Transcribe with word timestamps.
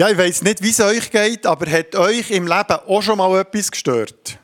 Ja, 0.00 0.08
ich 0.08 0.16
weiß 0.16 0.40
nicht, 0.44 0.62
wie 0.62 0.70
es 0.70 0.80
euch 0.80 1.10
geht, 1.10 1.44
aber 1.44 1.70
hat 1.70 1.94
euch 1.94 2.30
im 2.30 2.46
Leben 2.46 2.78
auch 2.86 3.02
schon 3.02 3.18
mal 3.18 3.38
etwas 3.38 3.70
gestört? 3.70 4.38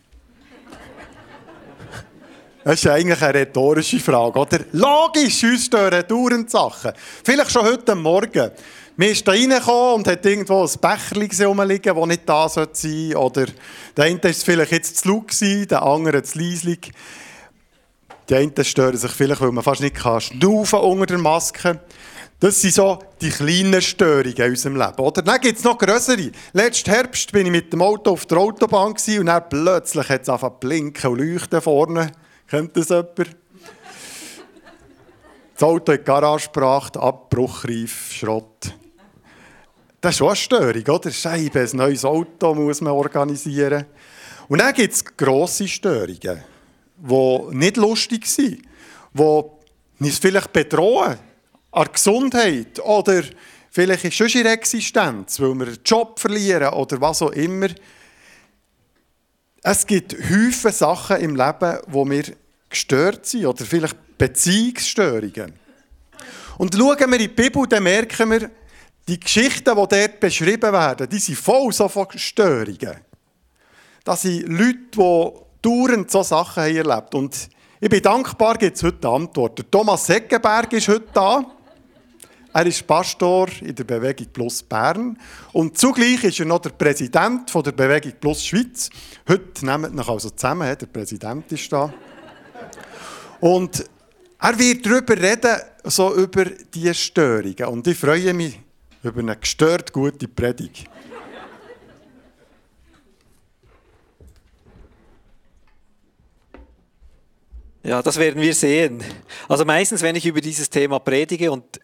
Das 2.62 2.75
ist 2.75 2.86
eigentlich 2.86 3.22
eine 3.22 3.39
rhetorische 3.39 3.99
Frage, 3.99 4.39
oder? 4.39 4.58
Logisch, 4.73 5.42
uns 5.45 5.65
stören 5.65 6.07
dauernd 6.07 6.50
Sachen. 6.50 6.92
Vielleicht 7.25 7.50
schon 7.50 7.65
heute 7.65 7.95
Morgen. 7.95 8.50
Man 8.96 9.09
ist 9.09 9.27
da 9.27 9.32
reingekommen 9.32 9.95
und 9.95 10.09
hat 10.09 10.27
irgendwo 10.27 10.62
ein 10.62 10.79
Becherchen 10.79 11.46
rumliegen, 11.46 11.96
das 11.96 12.07
nicht 12.07 12.29
da 12.29 12.50
sein 12.50 12.68
sollte. 12.75 13.18
Oder 13.18 13.46
der 13.96 14.04
eine 14.04 14.23
war 14.23 14.32
vielleicht 14.34 14.73
jetzt 14.73 14.98
zu 14.98 15.09
laut, 15.09 15.70
der 15.70 15.82
andere 15.82 16.23
zu 16.23 16.38
leislich. 16.38 16.93
Die 18.29 18.34
einen 18.34 18.52
stören 18.62 18.98
sich 18.98 19.12
vielleicht, 19.12 19.41
weil 19.41 19.52
man 19.52 19.64
fast 19.64 19.80
nicht 19.80 19.96
schnaufen 19.96 20.80
unter 20.80 21.07
der 21.07 21.18
Maske. 21.18 21.80
Das 22.39 22.61
sind 22.61 22.75
so 22.75 22.98
die 23.21 23.30
kleinen 23.30 23.80
Störungen 23.80 24.36
in 24.36 24.50
unserem 24.50 24.77
Leben. 24.77 24.98
Oder? 24.98 25.23
Dann 25.23 25.41
gibt 25.41 25.59
es 25.59 25.64
noch 25.64 25.79
größere. 25.79 26.30
Letzten 26.53 26.91
Herbst 26.91 27.32
bin 27.32 27.46
ich 27.46 27.53
mit 27.53 27.72
dem 27.72 27.81
Auto 27.81 28.11
auf 28.11 28.27
der 28.27 28.39
Autobahn 28.39 28.93
und 28.93 29.27
dann 29.27 29.49
plötzlich 29.49 30.08
hat 30.08 30.22
es 30.22 30.29
angefangen 30.29 30.57
blinken 30.61 31.11
und 31.11 31.18
leuchten 31.18 31.63
vorne. 31.63 32.13
Kennt 32.47 32.77
das 32.77 32.91
jemand? 32.91 33.37
Das 35.55 35.63
Auto 35.63 35.93
in 35.93 35.99
die 35.99 36.05
Garage 36.05 36.49
gebracht, 36.49 36.99
abbruchreif, 36.99 38.13
Schrott. 38.13 38.75
Das 40.03 40.13
ist 40.13 40.19
schon 40.19 40.29
eine 40.29 40.37
Störung, 40.37 40.83
oder? 40.89 41.11
Scheibe, 41.11 41.61
ein 41.61 41.71
neues 41.73 42.05
Auto 42.05 42.55
muss 42.55 42.83
man 42.83 42.93
organisieren. 42.93 43.87
Und 44.49 44.61
dann 44.61 44.75
gibt 44.75 44.93
es 44.93 45.03
grosse 45.16 45.66
Störungen, 45.66 46.45
die 46.99 47.39
nicht 47.53 47.79
lustig 47.79 48.27
sind, 48.27 48.61
die 49.15 49.43
uns 49.99 50.19
vielleicht 50.19 50.53
bedrohen 50.53 51.16
an 51.77 51.89
Gesundheit 51.93 52.80
oder 52.80 53.23
vielleicht 53.71 54.05
ist 54.07 54.15
schon 54.15 54.29
ihre 54.29 54.48
Existenz, 54.48 55.39
weil 55.39 55.55
wir 55.55 55.66
einen 55.66 55.79
Job 55.85 56.19
verlieren 56.19 56.73
oder 56.73 56.99
was 57.02 57.21
auch 57.21 57.33
immer. 57.33 57.69
Es 59.63 59.87
gibt 59.87 60.15
Häufen 60.15 60.73
Sachen 60.73 61.19
im 61.19 61.37
Leben, 61.37 61.79
wo 61.88 62.09
wir 62.09 62.24
gestört 62.71 63.27
sind 63.27 63.45
oder 63.45 63.65
vielleicht 63.66 63.97
Beziehungsstörungen. 64.16 65.52
Und 66.56 66.74
schauen 66.74 66.98
wir 66.98 67.06
in 67.06 67.19
die 67.19 67.28
Bibel, 67.28 67.66
dann 67.69 67.82
merken 67.82 68.30
wir, 68.30 68.50
die 69.06 69.20
Geschichten, 69.20 69.77
die 69.77 69.88
dort 69.88 70.19
beschrieben 70.19 70.72
werden, 70.72 71.08
die 71.10 71.19
sind 71.19 71.38
voll 71.38 71.72
so 71.72 71.88
von 71.88 72.06
Störungen. 72.16 72.97
Das 74.02 74.22
sind 74.22 74.48
Leute, 74.48 74.78
die 74.94 75.30
dauernd 75.60 76.10
so 76.10 76.22
Sachen 76.22 76.62
haben 76.62 76.77
erlebt 76.77 77.14
Und 77.14 77.50
ich 77.80 77.91
bin 77.91 78.00
dankbar, 78.00 78.56
gibt 78.56 78.77
es 78.77 78.82
heute 78.82 79.08
Antworten. 79.08 79.70
Thomas 79.70 80.06
Seckenberg 80.06 80.72
ist 80.72 80.88
heute 80.88 81.08
da. 81.12 81.44
Er 82.56 82.64
ist 82.64 82.86
Pastor 82.86 83.48
in 83.60 83.74
der 83.74 83.84
Bewegung 83.84 84.28
Plus 84.32 84.62
Bern 84.62 85.18
und 85.52 85.76
zugleich 85.76 86.24
ist 86.24 86.40
er 86.40 86.46
noch 86.46 86.60
der 86.60 86.70
Präsident 86.70 87.50
von 87.50 87.62
der 87.62 87.72
Bewegung 87.72 88.12
Plus 88.18 88.46
Schweiz. 88.46 88.88
Heute 89.28 89.66
nehmen 89.66 89.94
wir 89.94 90.08
also 90.08 90.30
zusammen, 90.30 90.74
der 90.74 90.86
Präsident 90.86 91.52
ist 91.52 91.70
da. 91.70 91.92
Und 93.40 93.84
er 94.40 94.58
wird 94.58 94.86
darüber 94.86 95.18
reden, 95.18 95.54
so 95.84 96.14
über 96.14 96.46
diese 96.46 96.94
Störungen. 96.94 97.66
Und 97.66 97.86
ich 97.88 97.98
freue 97.98 98.32
mich 98.32 98.58
über 99.02 99.20
eine 99.20 99.36
gestört 99.36 99.92
gute 99.92 100.26
Predigt. 100.26 100.86
Ja, 107.82 108.02
das 108.02 108.16
werden 108.16 108.41
wir 108.41 108.54
sehen. 108.54 109.04
Also 109.46 109.66
meistens, 109.66 110.00
wenn 110.00 110.16
ich 110.16 110.24
über 110.24 110.41
dieses 110.41 110.70
Thema 110.70 110.98
predige 110.98 111.52
und 111.52 111.80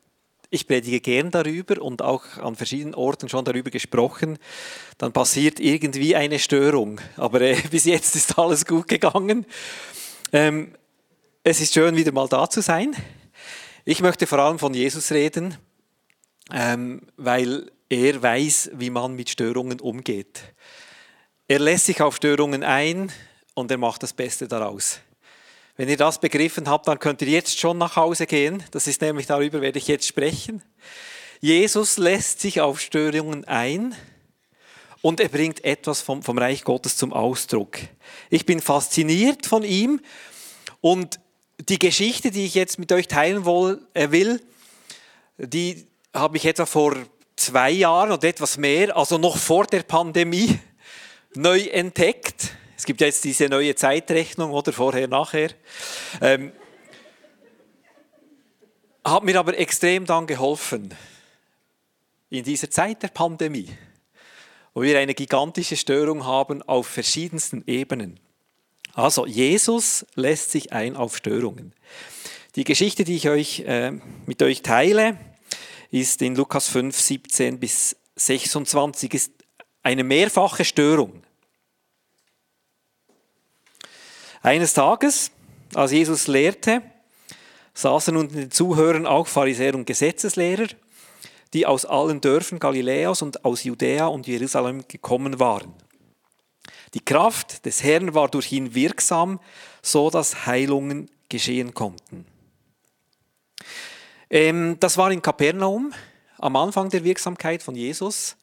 ich 0.55 0.67
predige 0.67 1.01
gern 1.01 1.31
darüber 1.31 1.81
und 1.81 2.03
auch 2.03 2.37
an 2.37 2.57
verschiedenen 2.57 2.95
Orten 2.95 3.31
schon 3.31 3.43
darüber 3.43 3.71
gesprochen. 3.71 4.39
Dann 4.99 5.11
passiert 5.11 5.59
irgendwie 5.59 6.15
eine 6.15 6.39
Störung. 6.39 7.01
Aber 7.17 7.41
äh, 7.41 7.57
bis 7.71 7.87
jetzt 7.87 8.15
ist 8.17 8.39
alles 8.39 8.67
gut 8.67 8.87
gegangen. 8.87 9.47
Ähm, 10.31 10.75
es 11.43 11.63
ist 11.63 11.73
schön, 11.73 11.97
wieder 11.97 12.13
mal 12.13 12.29
da 12.29 12.51
zu 12.51 12.61
sein. 12.61 12.95
Ich 13.87 14.03
möchte 14.03 14.27
vor 14.27 14.41
allem 14.41 14.59
von 14.59 14.75
Jesus 14.75 15.11
reden, 15.11 15.57
ähm, 16.53 17.01
weil 17.17 17.73
er 17.89 18.23
weiß, 18.23 18.73
wie 18.75 18.91
man 18.91 19.17
mit 19.17 19.31
Störungen 19.31 19.81
umgeht. 19.81 20.43
Er 21.49 21.61
lässt 21.61 21.87
sich 21.87 22.03
auf 22.03 22.17
Störungen 22.17 22.63
ein 22.63 23.11
und 23.55 23.71
er 23.71 23.79
macht 23.79 24.03
das 24.03 24.13
Beste 24.13 24.49
daraus. 24.49 25.01
Wenn 25.77 25.89
ihr 25.89 25.97
das 25.97 26.21
begriffen 26.21 26.69
habt, 26.69 26.87
dann 26.87 26.99
könnt 26.99 27.23
ihr 27.23 27.29
jetzt 27.29 27.59
schon 27.59 27.79
nach 27.79 27.97
Hause 27.97 28.27
gehen. 28.27 28.63
Das 28.73 28.87
ist 28.87 29.01
nämlich 29.01 29.27
darüber, 29.27 29.63
werde 29.63 29.79
ich 29.79 29.89
jetzt 29.89 30.07
sprechen. 30.07 30.63
Jesus 31.41 31.97
lässt 31.97 32.41
sich 32.41 32.61
auf 32.61 32.79
Störungen 32.79 33.47
ein 33.47 33.95
und 35.01 35.19
er 35.19 35.29
bringt 35.29 35.65
etwas 35.65 36.03
vom, 36.03 36.23
vom 36.23 36.37
Reich 36.37 36.63
Gottes 36.63 36.97
zum 36.99 37.13
Ausdruck. 37.13 37.79
Ich 38.29 38.45
bin 38.45 38.61
fasziniert 38.61 39.47
von 39.47 39.65
ihm 39.65 40.01
und 40.83 41.19
die 41.59 41.79
Geschichte, 41.79 42.31
die 42.31 42.45
ich 42.45 42.55
jetzt 42.55 42.79
mit 42.79 42.93
euch 42.93 43.09
teilen 43.09 43.45
äh, 43.95 44.11
will, 44.11 44.43
die 45.39 45.87
habe 46.13 46.37
ich 46.37 46.45
etwa 46.45 46.67
vor 46.67 46.97
zwei 47.37 47.71
Jahren 47.71 48.13
oder 48.13 48.29
etwas 48.29 48.59
mehr, 48.59 48.95
also 48.95 49.17
noch 49.17 49.39
vor 49.39 49.65
der 49.67 49.83
Pandemie, 49.83 50.59
neu 51.35 51.61
entdeckt. 51.61 52.55
Es 52.77 52.85
gibt 52.85 53.01
jetzt 53.01 53.25
diese 53.25 53.49
neue 53.49 53.75
Zeitrechnung 53.75 54.51
oder 54.51 54.73
vorher, 54.73 55.09
nachher. 55.09 55.51
Ähm, 56.21 56.53
hat 59.05 59.25
mir 59.25 59.39
aber 59.39 59.59
extrem 59.59 60.07
dann 60.07 60.27
geholfen 60.27 60.95
in 62.31 62.45
dieser 62.45 62.71
Zeit 62.71 63.03
der 63.03 63.09
Pandemie, 63.09 63.69
wo 64.75 64.83
wir 64.83 64.99
eine 64.99 65.15
gigantische 65.15 65.77
Störung 65.77 66.25
haben 66.25 66.63
auf 66.63 66.87
verschiedensten 66.87 67.63
Ebenen. 67.67 68.19
Also 68.95 69.27
Jesus 69.27 70.07
lässt 70.15 70.51
sich 70.51 70.73
ein 70.73 70.97
auf 70.97 71.17
Störungen. 71.17 71.75
Die 72.57 72.65
Geschichte, 72.65 73.05
die 73.05 73.17
ich 73.17 73.29
euch, 73.29 73.61
äh, 73.61 73.93
mit 74.27 74.43
euch 74.43 74.63
teile, 74.63 75.19
ist 75.91 76.23
in 76.23 76.37
Lukas 76.37 76.69
5, 76.69 76.99
17 76.99 77.59
bis 77.59 77.97
26, 78.17 79.15
ist 79.15 79.33
eine 79.83 80.05
mehrfache 80.05 80.65
Störung. 80.65 81.23
Eines 84.43 84.75
Tages, 84.75 85.31
als 85.73 85.93
Jesus 85.93 86.27
lehrte, 86.27 86.83
saßen 87.75 88.17
unter 88.17 88.35
den 88.35 88.51
Zuhörern 88.51 89.07
auch 89.07 89.29
Pharisäer 89.29 89.77
und 89.77 89.87
Gesetzeslehrer, 89.87 90.67
die 91.55 91.65
aus 91.65 91.85
allen 91.85 92.21
Dörfern 92.21 92.59
Galiläas 92.59 93.23
und 93.23 93.45
aus 93.45 93.63
Judäa 93.63 94.07
und 94.07 94.27
Jerusalem 94.27 94.85
gekommen 94.89 95.39
waren. 95.39 95.73
Die 96.95 97.05
Kraft 97.05 97.65
des 97.67 97.85
Herrn 97.85 98.15
war 98.15 98.29
durch 98.29 98.51
ihn 98.51 98.75
wirksam, 98.75 99.39
so 99.81 100.11
dass 100.11 100.45
Heilungen 100.45 101.09
geschehen 101.29 101.73
konnten. 101.73 102.27
Ähm, 104.29 104.77
das 104.81 104.99
war 104.99 105.13
in 105.13 105.23
Kapernaum 105.23 105.93
am 106.39 106.57
Anfang 106.57 106.91
der 106.91 107.05
Wirksamkeit 107.05 107.63
von 107.63 107.77
Jesus. 107.77 108.37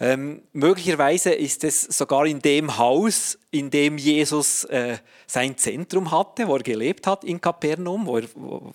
Ähm, 0.00 0.42
möglicherweise 0.52 1.32
ist 1.32 1.64
es 1.64 1.82
sogar 1.82 2.24
in 2.26 2.40
dem 2.40 2.78
Haus, 2.78 3.36
in 3.50 3.68
dem 3.70 3.98
Jesus 3.98 4.64
äh, 4.64 4.98
sein 5.26 5.58
Zentrum 5.58 6.12
hatte, 6.12 6.46
wo 6.46 6.54
er 6.56 6.62
gelebt 6.62 7.06
hat 7.06 7.24
in 7.24 7.40
Kapernaum, 7.40 8.06
wo 8.06 8.18
er, 8.18 8.28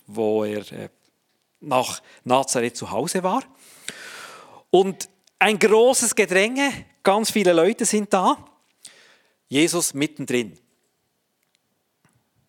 wo 0.06 0.44
er 0.44 0.70
äh, 0.74 0.90
nach 1.62 2.02
Nazareth 2.26 2.76
zu 2.76 2.92
Hause 2.92 3.24
war. 3.24 3.44
Und 4.70 5.08
ein 5.40 5.60
großes 5.60 6.14
Gedränge, 6.16 6.72
ganz 7.04 7.32
viele 7.32 7.54
Leute 7.54 7.86
sind 7.86 8.14
da, 8.14 8.38
Jesus 9.48 9.94
mittendrin. 9.94 10.58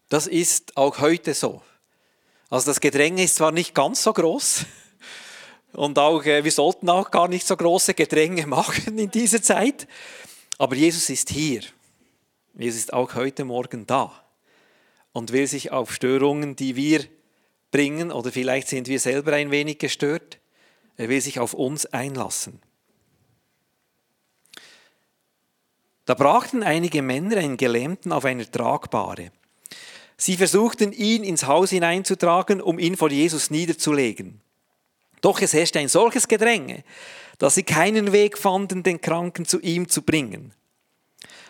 Das 0.09 0.27
ist 0.27 0.77
auch 0.77 0.99
heute 0.99 1.35
so. 1.35 1.63
Also 2.51 2.71
das 2.71 2.81
Gedränge 2.81 3.23
ist 3.23 3.37
zwar 3.37 3.53
nicht 3.53 3.75
ganz 3.75 4.03
so 4.03 4.13
groß, 4.13 4.65
und 5.75 5.99
auch, 5.99 6.25
äh, 6.25 6.45
wir 6.45 6.53
sollten 6.53 6.89
auch 6.89 7.11
gar 7.11 7.29
nicht 7.29 7.47
so 7.47 7.57
große 7.57 7.95
Gedränge 7.95 8.47
machen 8.49 8.99
in 8.99 9.11
dieser 9.11 9.43
Zeit. 9.43 9.87
Aber 10.59 10.77
Jesus 10.77 11.11
ist 11.11 11.31
hier. 11.31 11.63
Jesus 12.57 12.81
ist 12.81 12.93
auch 12.93 13.15
heute 13.15 13.45
Morgen 13.45 13.87
da 13.87 14.13
und 15.13 15.33
will 15.33 15.47
sich 15.47 15.73
auf 15.73 15.93
Störungen, 15.93 16.57
die 16.57 16.77
wir 16.77 17.05
bringen, 17.71 18.13
oder 18.13 18.31
vielleicht 18.31 18.69
sind 18.69 18.87
wir 18.87 19.01
selber 19.01 19.33
ein 19.33 19.51
wenig 19.51 19.79
gestört, 19.79 20.39
er 20.97 21.09
will 21.09 21.21
sich 21.21 21.41
auf 21.41 21.55
uns 21.55 21.87
einlassen. 21.87 22.61
Da 26.05 26.15
brachten 26.15 26.63
einige 26.63 27.03
Männer 27.03 27.39
einen 27.39 27.57
Gelähmten 27.57 28.13
auf 28.13 28.25
einer 28.25 28.49
Tragbare. 28.49 29.33
Sie 30.17 30.37
versuchten 30.37 30.93
ihn 30.93 31.25
ins 31.25 31.47
Haus 31.47 31.71
hineinzutragen, 31.71 32.61
um 32.61 32.79
ihn 32.79 32.97
vor 32.97 33.11
Jesus 33.11 33.51
niederzulegen. 33.51 34.44
Doch 35.25 35.41
es 35.41 35.55
herrschte 35.55 35.79
ein 35.79 35.89
solches 35.89 36.29
Gedränge, 36.29 36.85
dass 37.39 37.55
sie 37.55 37.63
keinen 37.63 38.13
Weg 38.13 38.37
fanden, 38.37 38.83
den 38.83 39.01
Kranken 39.01 39.47
zu 39.47 39.59
ihm 39.59 39.89
zu 39.89 40.03
bringen. 40.03 40.53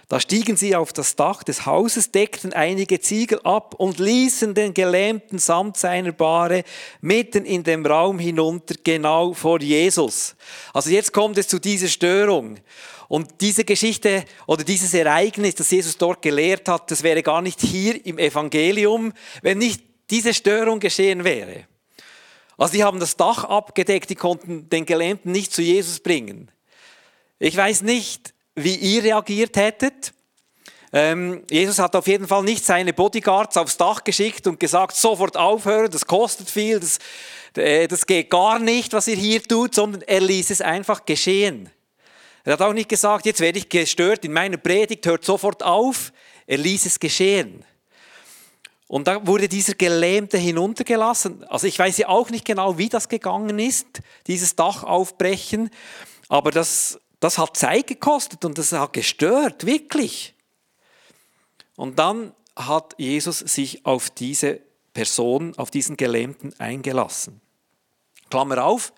Da 0.07 0.21
stiegen 0.21 0.57
sie 0.57 0.77
auf 0.77 0.93
das 0.93 1.17
Dach 1.17 1.43
des 1.43 1.67
Hauses, 1.67 2.13
deckten 2.13 2.53
einige 2.53 3.01
Ziegel 3.01 3.41
ab 3.43 3.75
und 3.75 3.99
ließen 3.99 4.55
den 4.55 4.75
Gelähmten 4.75 5.41
samt 5.41 5.77
seiner 5.77 6.13
Bahre 6.13 6.63
mitten 7.01 7.45
in 7.45 7.65
dem 7.65 7.85
Raum 7.85 8.21
hinunter, 8.21 8.77
genau 8.85 9.33
vor 9.33 9.61
Jesus. 9.61 10.37
Also 10.73 10.91
jetzt 10.91 11.13
kommt 11.13 11.37
es 11.39 11.49
zu 11.49 11.59
dieser 11.59 11.89
Störung. 11.89 12.59
Und 13.09 13.41
diese 13.41 13.65
Geschichte 13.65 14.25
oder 14.47 14.63
dieses 14.63 14.95
Ereignis, 14.95 15.57
das 15.57 15.73
Jesus 15.73 15.99
dort 15.99 16.23
gelehrt 16.23 16.69
hat, 16.69 16.93
das 16.93 17.03
wäre 17.03 17.25
gar 17.25 17.43
nicht 17.43 17.61
hier 17.61 18.07
im 18.07 18.19
Evangelium, 18.19 19.13
wenn 19.43 19.59
nicht 19.59 19.83
diese 20.11 20.33
Störung 20.33 20.79
geschehen 20.79 21.25
wäre. 21.25 21.67
Also 22.57 22.75
die 22.75 22.85
haben 22.85 23.01
das 23.01 23.17
Dach 23.17 23.45
abgedeckt, 23.45 24.11
die 24.11 24.15
konnten 24.15 24.69
den 24.69 24.87
Gelähmten 24.87 25.33
nicht 25.33 25.53
zu 25.53 25.63
Jesus 25.63 26.01
bringen. 26.01 26.51
Ich 27.39 27.57
weiß 27.57 27.83
nicht, 27.83 28.33
wie 28.55 28.77
ihr 28.77 29.03
reagiert 29.03 29.57
hättet. 29.57 30.13
Ähm, 30.93 31.43
Jesus 31.51 31.81
hat 31.81 31.97
auf 31.97 32.07
jeden 32.07 32.29
Fall 32.29 32.45
nicht 32.45 32.65
seine 32.65 32.93
Bodyguards 32.93 33.57
aufs 33.57 33.77
Dach 33.77 34.05
geschickt 34.05 34.47
und 34.47 34.61
gesagt, 34.61 34.95
sofort 34.95 35.37
aufhören, 35.37 35.91
das 35.91 36.07
kostet 36.07 36.49
viel, 36.49 36.79
das, 36.79 36.99
äh, 37.57 37.89
das 37.89 38.07
geht 38.07 38.31
gar 38.31 38.61
nicht, 38.61 38.93
was 38.93 39.09
ihr 39.09 39.17
hier 39.17 39.43
tut, 39.43 39.75
sondern 39.75 40.03
er 40.03 40.21
ließ 40.21 40.51
es 40.51 40.61
einfach 40.61 41.05
geschehen. 41.05 41.69
Er 42.45 42.53
hat 42.53 42.63
auch 42.63 42.73
nicht 42.73 42.89
gesagt, 42.89 43.27
jetzt 43.27 43.41
werde 43.41 43.59
ich 43.59 43.69
gestört 43.69 44.25
in 44.25 44.33
meiner 44.33 44.59
Predigt, 44.59 45.05
hört 45.07 45.25
sofort 45.25 45.65
auf. 45.65 46.13
Er 46.47 46.59
ließ 46.59 46.87
es 46.87 47.01
geschehen. 47.01 47.65
Und 48.87 49.09
da 49.09 49.27
wurde 49.27 49.49
dieser 49.49 49.75
Gelähmte 49.75 50.37
hinuntergelassen. 50.39 51.45
Also 51.45 51.67
ich 51.67 51.79
weiß 51.79 51.97
ja 51.99 52.09
auch 52.09 52.31
nicht 52.31 52.45
genau, 52.45 52.79
wie 52.79 52.89
das 52.89 53.09
gegangen 53.09 53.59
ist, 53.59 53.87
dieses 54.27 54.57
Dach 54.57 54.83
aufbrechen, 54.83 55.71
aber 56.29 56.51
das 56.51 56.99
das 57.25 57.39
hat 57.39 57.57
Zeit 57.57 57.87
gekostet 57.87 58.45
und 58.45 58.59
das 58.59 58.73
hat 58.73 58.93
gestört, 58.93 59.65
wirklich. 59.65 60.35
Und 61.75 61.99
dann 61.99 62.35
hat 62.55 62.95
Jesus 62.99 63.39
sich 63.39 63.87
auf 63.87 64.11
diese 64.11 64.61
Person, 64.93 65.57
auf 65.57 65.71
diesen 65.71 65.97
Gelähmten 65.97 66.53
eingelassen. 66.61 67.41
Klammer 68.29 68.63
auf, 68.63 68.93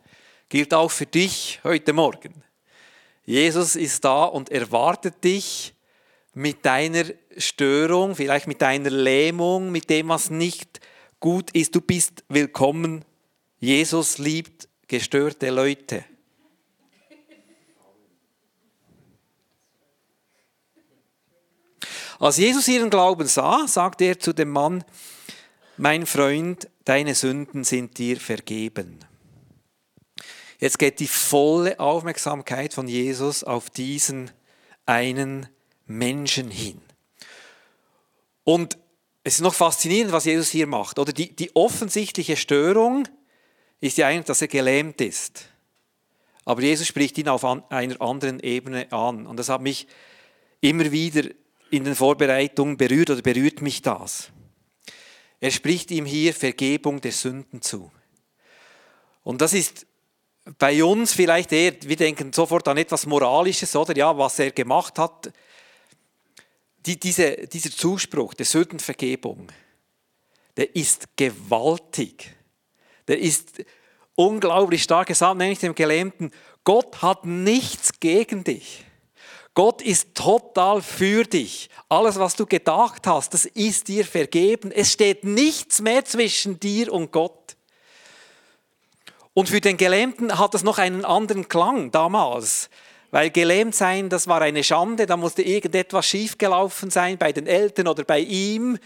gilt 0.48 0.74
auch 0.74 0.90
für 0.90 1.06
dich 1.06 1.60
heute 1.62 1.92
Morgen. 1.92 2.42
Jesus 3.24 3.76
ist 3.76 4.04
da 4.04 4.24
und 4.24 4.50
erwartet 4.50 5.22
dich 5.22 5.75
mit 6.36 6.66
deiner 6.66 7.04
Störung, 7.38 8.14
vielleicht 8.14 8.46
mit 8.46 8.60
deiner 8.60 8.90
Lähmung, 8.90 9.72
mit 9.72 9.88
dem, 9.88 10.10
was 10.10 10.28
nicht 10.28 10.80
gut 11.18 11.50
ist. 11.52 11.74
Du 11.74 11.80
bist 11.80 12.24
willkommen. 12.28 13.06
Jesus 13.58 14.18
liebt 14.18 14.68
gestörte 14.86 15.48
Leute. 15.48 16.04
Als 22.18 22.36
Jesus 22.36 22.68
ihren 22.68 22.90
Glauben 22.90 23.26
sah, 23.26 23.66
sagte 23.66 24.04
er 24.04 24.20
zu 24.20 24.34
dem 24.34 24.50
Mann, 24.50 24.84
mein 25.78 26.04
Freund, 26.04 26.68
deine 26.84 27.14
Sünden 27.14 27.64
sind 27.64 27.96
dir 27.96 28.20
vergeben. 28.20 28.98
Jetzt 30.58 30.78
geht 30.78 31.00
die 31.00 31.08
volle 31.08 31.80
Aufmerksamkeit 31.80 32.74
von 32.74 32.88
Jesus 32.88 33.42
auf 33.42 33.70
diesen 33.70 34.30
einen 34.84 35.48
Menschen 35.86 36.50
hin. 36.50 36.80
Und 38.44 38.78
es 39.24 39.34
ist 39.34 39.40
noch 39.40 39.54
faszinierend, 39.54 40.12
was 40.12 40.24
Jesus 40.24 40.50
hier 40.50 40.66
macht. 40.66 40.98
Oder 40.98 41.12
die, 41.12 41.34
die 41.34 41.54
offensichtliche 41.56 42.36
Störung 42.36 43.08
ist 43.80 43.98
ja 43.98 44.06
eigentlich, 44.06 44.26
dass 44.26 44.42
er 44.42 44.48
gelähmt 44.48 45.00
ist. 45.00 45.48
Aber 46.44 46.62
Jesus 46.62 46.86
spricht 46.86 47.18
ihn 47.18 47.28
auf 47.28 47.44
einer 47.44 48.00
anderen 48.00 48.38
Ebene 48.40 48.90
an. 48.92 49.26
Und 49.26 49.36
das 49.36 49.48
hat 49.48 49.62
mich 49.62 49.88
immer 50.60 50.92
wieder 50.92 51.28
in 51.70 51.84
den 51.84 51.96
Vorbereitungen 51.96 52.76
berührt 52.76 53.10
oder 53.10 53.22
berührt 53.22 53.62
mich 53.62 53.82
das. 53.82 54.30
Er 55.40 55.50
spricht 55.50 55.90
ihm 55.90 56.06
hier 56.06 56.32
Vergebung 56.32 57.00
der 57.00 57.12
Sünden 57.12 57.62
zu. 57.62 57.90
Und 59.24 59.40
das 59.40 59.52
ist 59.52 59.86
bei 60.58 60.84
uns 60.84 61.12
vielleicht 61.12 61.50
eher, 61.50 61.74
wir 61.82 61.96
denken 61.96 62.32
sofort 62.32 62.68
an 62.68 62.76
etwas 62.76 63.06
Moralisches, 63.06 63.74
oder? 63.74 63.96
Ja, 63.96 64.16
was 64.16 64.38
er 64.38 64.52
gemacht 64.52 64.98
hat. 64.98 65.32
Die, 66.86 66.98
diese, 66.98 67.36
dieser 67.48 67.70
Zuspruch 67.70 68.34
der 68.34 68.46
Sündenvergebung, 68.46 69.48
der 70.56 70.74
ist 70.74 71.16
gewaltig. 71.16 72.34
Der 73.08 73.18
ist 73.18 73.64
unglaublich 74.14 74.82
stark 74.82 75.08
gesagt, 75.08 75.36
nämlich 75.36 75.58
dem 75.58 75.74
Gelähmten, 75.74 76.30
Gott 76.64 77.02
hat 77.02 77.24
nichts 77.24 78.00
gegen 78.00 78.44
dich. 78.44 78.84
Gott 79.54 79.80
ist 79.80 80.14
total 80.14 80.82
für 80.82 81.24
dich. 81.24 81.70
Alles, 81.88 82.18
was 82.18 82.36
du 82.36 82.44
gedacht 82.44 83.06
hast, 83.06 83.32
das 83.32 83.46
ist 83.46 83.88
dir 83.88 84.04
vergeben. 84.04 84.70
Es 84.70 84.92
steht 84.92 85.24
nichts 85.24 85.80
mehr 85.80 86.04
zwischen 86.04 86.60
dir 86.60 86.92
und 86.92 87.10
Gott. 87.10 87.56
Und 89.32 89.48
für 89.48 89.60
den 89.60 89.76
Gelähmten 89.76 90.38
hat 90.38 90.54
es 90.54 90.62
noch 90.62 90.78
einen 90.78 91.04
anderen 91.04 91.48
Klang 91.48 91.90
damals. 91.90 92.68
Weil 93.10 93.30
gelähmt 93.30 93.74
sein, 93.74 94.08
das 94.08 94.26
war 94.26 94.42
eine 94.42 94.64
Schande, 94.64 95.06
da 95.06 95.16
musste 95.16 95.42
irgendetwas 95.42 96.06
schiefgelaufen 96.06 96.90
sein 96.90 97.18
bei 97.18 97.32
den 97.32 97.46
Eltern 97.46 97.88
oder 97.88 98.04
bei 98.04 98.20
ihm. 98.20 98.78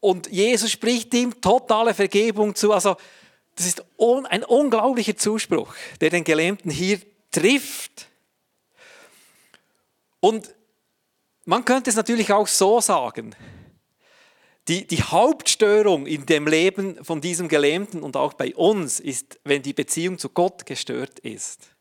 Und 0.00 0.30
Jesus 0.30 0.70
spricht 0.70 1.14
ihm 1.14 1.40
totale 1.40 1.94
Vergebung 1.94 2.54
zu. 2.54 2.72
Also, 2.72 2.96
das 3.54 3.66
ist 3.66 3.84
ein 4.28 4.44
unglaublicher 4.44 5.16
Zuspruch, 5.16 5.74
der 6.00 6.10
den 6.10 6.24
Gelähmten 6.24 6.70
hier 6.70 7.00
trifft. 7.30 8.08
Und 10.20 10.54
man 11.44 11.64
könnte 11.64 11.90
es 11.90 11.96
natürlich 11.96 12.32
auch 12.32 12.48
so 12.48 12.80
sagen. 12.80 13.34
Die, 14.68 14.86
die 14.86 15.02
Hauptstörung 15.02 16.06
in 16.06 16.26
dem 16.26 16.48
Leben 16.48 17.02
von 17.04 17.20
diesem 17.20 17.48
Gelähmten 17.48 18.02
und 18.02 18.16
auch 18.16 18.34
bei 18.34 18.54
uns 18.56 18.98
ist, 18.98 19.38
wenn 19.44 19.62
die 19.62 19.72
Beziehung 19.72 20.18
zu 20.18 20.28
Gott 20.28 20.66
gestört 20.66 21.20
ist. 21.20 21.75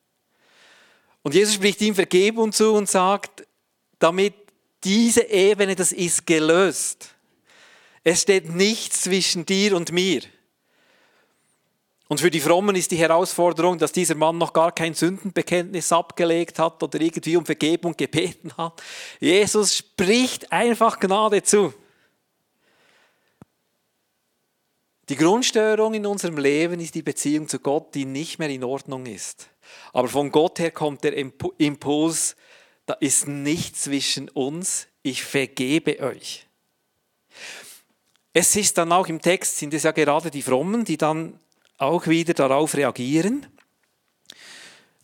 Und 1.26 1.34
Jesus 1.34 1.56
spricht 1.56 1.82
ihm 1.82 1.96
Vergebung 1.96 2.52
zu 2.52 2.74
und 2.74 2.88
sagt, 2.88 3.48
damit 3.98 4.36
diese 4.84 5.24
Ebene, 5.24 5.76
das 5.76 5.92
ist 5.92 6.28
gelöst. 6.28 7.16
Es 8.04 8.22
steht 8.22 8.54
nichts 8.54 9.02
zwischen 9.02 9.44
dir 9.44 9.76
und 9.76 9.92
mir. 9.92 10.22
Und 12.08 12.22
für 12.22 12.30
die 12.30 12.40
Frommen 12.40 12.76
ist 12.76 12.92
die 12.92 12.98
Herausforderung, 12.98 13.80
dass 13.80 13.92
dieser 13.92 14.14
Mann 14.14 14.38
noch 14.38 14.54
gar 14.54 14.72
kein 14.72 14.94
Sündenbekenntnis 14.94 15.92
abgelegt 15.92 16.60
hat 16.60 16.84
oder 16.84 17.02
irgendwie 17.02 17.38
um 17.38 17.44
Vergebung 17.44 17.98
gebeten 17.98 18.56
hat. 18.56 18.84
Jesus 19.20 19.78
spricht 19.78 20.52
einfach 20.52 21.00
Gnade 21.00 21.42
zu. 21.42 21.74
Die 25.10 25.16
Grundstörung 25.16 25.94
in 25.94 26.06
unserem 26.08 26.38
Leben 26.38 26.80
ist 26.80 26.96
die 26.96 27.04
Beziehung 27.04 27.48
zu 27.48 27.60
Gott, 27.60 27.94
die 27.94 28.06
nicht 28.06 28.40
mehr 28.40 28.50
in 28.50 28.64
Ordnung 28.64 29.06
ist. 29.06 29.50
Aber 29.94 30.08
von 30.08 30.32
Gott 30.32 30.58
her 30.60 30.72
kommt 30.72 31.04
der 31.04 31.16
Impuls, 31.16 32.36
da 32.88 32.94
ist 32.96 33.28
nichts 33.28 33.84
zwischen 33.84 34.30
uns, 34.30 34.88
ich 35.04 35.24
vergebe 35.24 36.00
euch. 36.00 36.48
Es 38.34 38.56
ist 38.56 38.78
dann 38.78 38.92
auch 38.92 39.08
im 39.08 39.22
Text, 39.22 39.58
sind 39.58 39.74
es 39.74 39.84
ja 39.84 39.92
gerade 39.92 40.32
die 40.32 40.42
Frommen, 40.42 40.84
die 40.84 40.98
dann 40.98 41.40
auch 41.78 42.08
wieder 42.08 42.34
darauf 42.34 42.76
reagieren. 42.76 43.46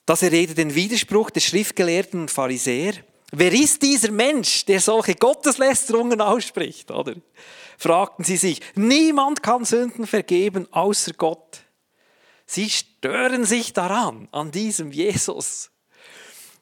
Das 0.05 0.23
erredet 0.23 0.57
den 0.57 0.73
Widerspruch 0.73 1.29
des 1.29 1.45
Schriftgelehrten 1.45 2.21
und 2.21 2.31
Pharisäer. 2.31 2.93
Wer 3.31 3.53
ist 3.53 3.81
dieser 3.81 4.11
Mensch, 4.11 4.65
der 4.65 4.81
solche 4.81 5.15
Gotteslästerungen 5.15 6.19
ausspricht? 6.19 6.91
Oder? 6.91 7.15
Fragten 7.81 8.23
sie 8.23 8.37
sich. 8.37 8.61
Niemand 8.75 9.41
kann 9.41 9.65
Sünden 9.65 10.05
vergeben 10.05 10.71
außer 10.71 11.13
Gott. 11.13 11.61
Sie 12.45 12.69
stören 12.69 13.43
sich 13.43 13.73
daran, 13.73 14.27
an 14.31 14.51
diesem 14.51 14.91
Jesus, 14.91 15.71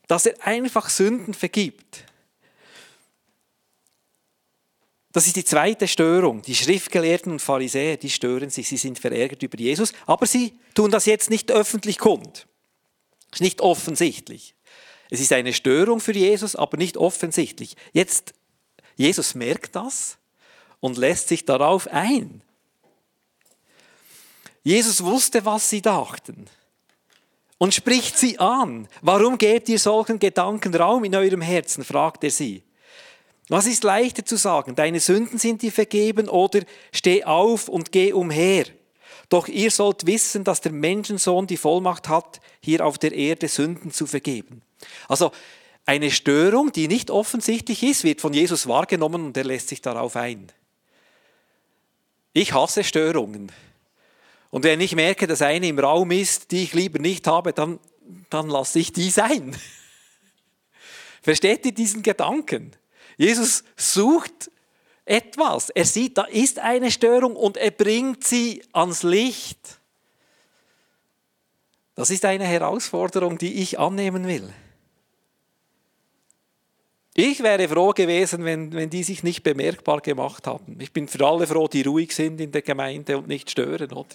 dass 0.07 0.25
er 0.25 0.41
einfach 0.47 0.89
Sünden 0.89 1.33
vergibt. 1.33 2.05
Das 5.11 5.27
ist 5.27 5.35
die 5.35 5.43
zweite 5.43 5.89
Störung. 5.89 6.41
Die 6.41 6.55
Schriftgelehrten 6.55 7.33
und 7.33 7.41
Pharisäer, 7.41 7.97
die 7.97 8.09
stören 8.09 8.49
sich, 8.49 8.69
sie 8.69 8.77
sind 8.77 8.97
verärgert 8.97 9.43
über 9.43 9.59
Jesus, 9.59 9.91
aber 10.05 10.25
sie 10.25 10.57
tun 10.73 10.89
das 10.89 11.05
jetzt 11.05 11.29
nicht 11.29 11.51
öffentlich 11.51 11.97
kund. 11.97 12.47
Ist 13.33 13.41
nicht 13.41 13.59
offensichtlich. 13.59 14.55
Es 15.09 15.19
ist 15.19 15.33
eine 15.33 15.51
Störung 15.51 15.99
für 15.99 16.13
Jesus, 16.13 16.55
aber 16.55 16.77
nicht 16.77 16.95
offensichtlich. 16.95 17.75
Jetzt, 17.91 18.33
Jesus 18.95 19.35
merkt 19.35 19.75
das 19.75 20.18
und 20.79 20.97
lässt 20.97 21.27
sich 21.27 21.45
darauf 21.45 21.87
ein. 21.87 22.41
Jesus 24.63 25.03
wusste, 25.03 25.45
was 25.45 25.69
sie 25.69 25.81
dachten 25.81 26.47
und 27.59 27.75
spricht 27.75 28.17
sie 28.17 28.39
an. 28.39 28.87
Warum 29.01 29.37
gebt 29.37 29.69
ihr 29.69 29.77
solchen 29.77 30.17
Gedanken 30.17 30.73
Raum 30.73 31.03
in 31.03 31.15
eurem 31.15 31.41
Herzen? 31.41 31.83
fragt 31.83 32.23
er 32.23 32.31
sie. 32.31 32.63
Was 33.49 33.67
ist 33.67 33.83
leichter 33.83 34.25
zu 34.25 34.37
sagen? 34.37 34.75
Deine 34.75 34.99
Sünden 34.99 35.37
sind 35.37 35.61
dir 35.61 35.71
vergeben 35.71 36.29
oder 36.29 36.61
steh 36.91 37.23
auf 37.23 37.67
und 37.67 37.91
geh 37.91 38.13
umher. 38.13 38.65
Doch 39.27 39.47
ihr 39.47 39.69
sollt 39.71 40.05
wissen, 40.05 40.43
dass 40.43 40.61
der 40.61 40.71
Menschensohn 40.71 41.47
die 41.47 41.57
Vollmacht 41.57 42.09
hat, 42.09 42.39
hier 42.61 42.85
auf 42.85 42.97
der 42.97 43.11
Erde 43.11 43.47
Sünden 43.47 43.91
zu 43.91 44.07
vergeben. 44.07 44.61
Also 45.07 45.31
eine 45.85 46.11
Störung, 46.11 46.71
die 46.71 46.87
nicht 46.87 47.11
offensichtlich 47.11 47.83
ist, 47.83 48.03
wird 48.03 48.21
von 48.21 48.33
Jesus 48.33 48.67
wahrgenommen 48.67 49.25
und 49.25 49.37
er 49.37 49.43
lässt 49.43 49.69
sich 49.69 49.81
darauf 49.81 50.15
ein. 50.15 50.51
Ich 52.33 52.53
hasse 52.53 52.83
Störungen. 52.83 53.51
Und 54.51 54.63
wenn 54.63 54.81
ich 54.81 54.95
merke, 54.95 55.27
dass 55.27 55.41
eine 55.41 55.67
im 55.67 55.79
Raum 55.79 56.11
ist, 56.11 56.51
die 56.51 56.63
ich 56.63 56.73
lieber 56.73 56.99
nicht 56.99 57.27
habe, 57.27 57.53
dann, 57.53 57.79
dann 58.29 58.49
lasse 58.49 58.79
ich 58.79 58.91
die 58.91 59.09
sein. 59.09 59.55
Versteht 61.21 61.65
ihr 61.65 61.73
diesen 61.73 62.01
Gedanken? 62.01 62.71
Jesus 63.17 63.63
sucht 63.75 64.49
etwas. 65.05 65.69
Er 65.69 65.85
sieht, 65.85 66.17
da 66.17 66.23
ist 66.23 66.59
eine 66.59 66.91
Störung 66.91 67.35
und 67.35 67.57
er 67.57 67.71
bringt 67.71 68.23
sie 68.23 68.63
ans 68.71 69.03
Licht. 69.03 69.79
Das 71.95 72.09
ist 72.09 72.23
eine 72.25 72.45
Herausforderung, 72.45 73.37
die 73.37 73.61
ich 73.61 73.77
annehmen 73.77 74.25
will. 74.25 74.53
Ich 77.21 77.43
wäre 77.43 77.67
froh 77.67 77.91
gewesen, 77.91 78.45
wenn, 78.45 78.71
wenn 78.71 78.89
die 78.89 79.03
sich 79.03 79.23
nicht 79.23 79.43
bemerkbar 79.43 79.99
gemacht 79.99 80.47
haben. 80.47 80.77
Ich 80.79 80.93
bin 80.93 81.09
für 81.09 81.27
alle 81.27 81.45
froh, 81.45 81.67
die 81.67 81.81
ruhig 81.81 82.15
sind 82.15 82.39
in 82.39 82.53
der 82.53 82.61
Gemeinde 82.61 83.17
und 83.17 83.27
nicht 83.27 83.51
stören, 83.51 83.91
oder? 83.91 84.07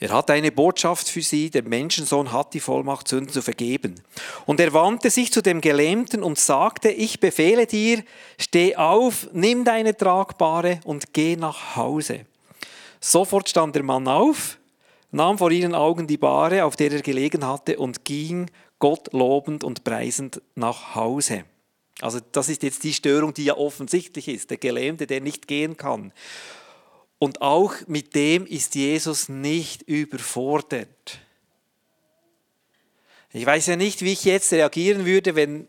Er 0.00 0.10
hat 0.10 0.28
eine 0.28 0.50
Botschaft 0.50 1.08
für 1.08 1.22
sie, 1.22 1.50
der 1.50 1.62
Menschensohn 1.62 2.32
hat 2.32 2.54
die 2.54 2.60
Vollmacht, 2.60 3.06
Sünden 3.06 3.32
zu 3.32 3.40
vergeben. 3.40 4.02
Und 4.46 4.58
er 4.58 4.72
wandte 4.72 5.10
sich 5.10 5.32
zu 5.32 5.42
dem 5.42 5.60
Gelähmten 5.60 6.24
und 6.24 6.40
sagte, 6.40 6.90
ich 6.90 7.20
befehle 7.20 7.66
dir, 7.66 8.02
steh 8.36 8.74
auf, 8.74 9.28
nimm 9.32 9.64
deine 9.64 9.96
Tragbare 9.96 10.80
und 10.82 11.12
geh 11.12 11.36
nach 11.36 11.76
Hause. 11.76 12.26
Sofort 13.00 13.48
stand 13.48 13.74
der 13.76 13.82
Mann 13.82 14.08
auf, 14.08 14.58
nahm 15.10 15.38
vor 15.38 15.50
ihren 15.50 15.74
Augen 15.74 16.06
die 16.06 16.16
Bahre, 16.16 16.64
auf 16.64 16.76
der 16.76 16.92
er 16.92 17.02
gelegen 17.02 17.46
hatte, 17.46 17.78
und 17.78 18.04
ging 18.04 18.50
Gott 18.78 19.12
lobend 19.12 19.64
und 19.64 19.84
preisend 19.84 20.42
nach 20.54 20.94
Hause. 20.94 21.44
Also 22.00 22.20
das 22.32 22.48
ist 22.48 22.62
jetzt 22.62 22.84
die 22.84 22.94
Störung, 22.94 23.34
die 23.34 23.44
ja 23.44 23.56
offensichtlich 23.56 24.28
ist, 24.28 24.50
der 24.50 24.58
Gelähmte, 24.58 25.06
der 25.06 25.20
nicht 25.20 25.48
gehen 25.48 25.76
kann. 25.76 26.12
Und 27.18 27.42
auch 27.42 27.74
mit 27.88 28.14
dem 28.14 28.46
ist 28.46 28.76
Jesus 28.76 29.28
nicht 29.28 29.82
überfordert. 29.82 31.18
Ich 33.32 33.44
weiß 33.44 33.66
ja 33.66 33.76
nicht, 33.76 34.02
wie 34.02 34.12
ich 34.12 34.24
jetzt 34.24 34.52
reagieren 34.52 35.04
würde, 35.04 35.34
wenn, 35.34 35.66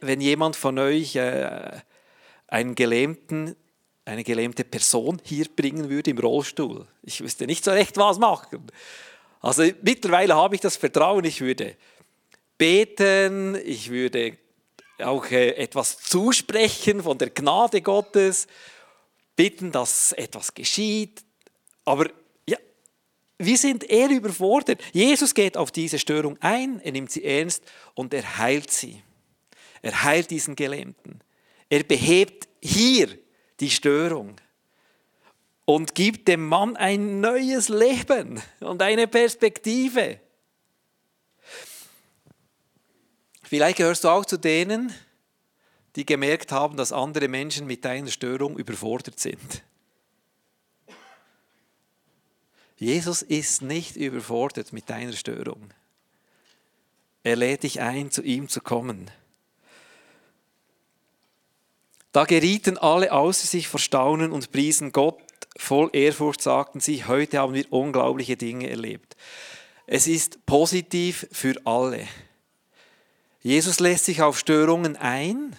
wenn 0.00 0.20
jemand 0.20 0.54
von 0.54 0.78
euch 0.78 1.16
äh, 1.16 1.72
einen 2.46 2.76
Gelähmten, 2.76 3.56
eine 4.04 4.24
gelähmte 4.24 4.64
Person 4.64 5.20
hier 5.24 5.46
bringen 5.54 5.88
würde 5.88 6.10
im 6.10 6.18
Rollstuhl. 6.18 6.86
Ich 7.02 7.20
wüsste 7.20 7.46
nicht 7.46 7.64
so 7.64 7.70
recht, 7.70 7.96
was 7.96 8.18
machen. 8.18 8.66
Also 9.40 9.64
mittlerweile 9.82 10.34
habe 10.34 10.54
ich 10.54 10.60
das 10.60 10.76
Vertrauen, 10.76 11.24
ich 11.24 11.40
würde 11.40 11.76
beten, 12.58 13.56
ich 13.64 13.90
würde 13.90 14.38
auch 14.98 15.30
äh, 15.30 15.50
etwas 15.50 15.98
zusprechen 15.98 17.02
von 17.02 17.18
der 17.18 17.30
Gnade 17.30 17.82
Gottes 17.82 18.46
bitten, 19.36 19.72
dass 19.72 20.12
etwas 20.12 20.54
geschieht. 20.54 21.24
Aber 21.84 22.08
ja, 22.48 22.56
wir 23.38 23.58
sind 23.58 23.84
eher 23.84 24.10
überfordert. 24.10 24.80
Jesus 24.92 25.34
geht 25.34 25.56
auf 25.56 25.70
diese 25.70 25.98
Störung 25.98 26.38
ein, 26.40 26.80
er 26.80 26.92
nimmt 26.92 27.10
sie 27.10 27.24
ernst 27.24 27.64
und 27.94 28.14
er 28.14 28.38
heilt 28.38 28.70
sie. 28.70 29.02
Er 29.82 30.04
heilt 30.04 30.30
diesen 30.30 30.56
Gelähmten. 30.56 31.20
Er 31.68 31.82
behebt 31.82 32.48
hier 32.62 33.18
die 33.60 33.70
Störung 33.70 34.36
und 35.64 35.94
gibt 35.94 36.28
dem 36.28 36.46
Mann 36.46 36.76
ein 36.76 37.20
neues 37.20 37.68
Leben 37.68 38.42
und 38.60 38.82
eine 38.82 39.06
Perspektive. 39.06 40.20
Vielleicht 43.42 43.78
gehörst 43.78 44.04
du 44.04 44.08
auch 44.08 44.24
zu 44.24 44.36
denen, 44.36 44.92
die 45.96 46.04
gemerkt 46.04 46.50
haben, 46.50 46.76
dass 46.76 46.92
andere 46.92 47.28
Menschen 47.28 47.66
mit 47.66 47.84
deiner 47.84 48.10
Störung 48.10 48.58
überfordert 48.58 49.20
sind. 49.20 49.62
Jesus 52.76 53.22
ist 53.22 53.62
nicht 53.62 53.96
überfordert 53.96 54.72
mit 54.72 54.90
deiner 54.90 55.12
Störung. 55.12 55.72
Er 57.22 57.36
lädt 57.36 57.62
dich 57.62 57.80
ein, 57.80 58.10
zu 58.10 58.22
ihm 58.22 58.48
zu 58.48 58.60
kommen. 58.60 59.10
Da 62.14 62.26
gerieten 62.26 62.78
alle 62.78 63.10
außer 63.10 63.44
sich 63.44 63.66
vor 63.66 63.80
Staunen 63.80 64.30
und 64.30 64.52
priesen 64.52 64.92
Gott. 64.92 65.18
Voll 65.56 65.90
Ehrfurcht 65.92 66.40
sagten 66.40 66.78
sie, 66.78 67.04
heute 67.06 67.38
haben 67.38 67.54
wir 67.54 67.72
unglaubliche 67.72 68.36
Dinge 68.36 68.70
erlebt. 68.70 69.16
Es 69.88 70.06
ist 70.06 70.46
positiv 70.46 71.26
für 71.32 71.56
alle. 71.64 72.06
Jesus 73.40 73.80
lässt 73.80 74.04
sich 74.04 74.22
auf 74.22 74.38
Störungen 74.38 74.94
ein 74.94 75.56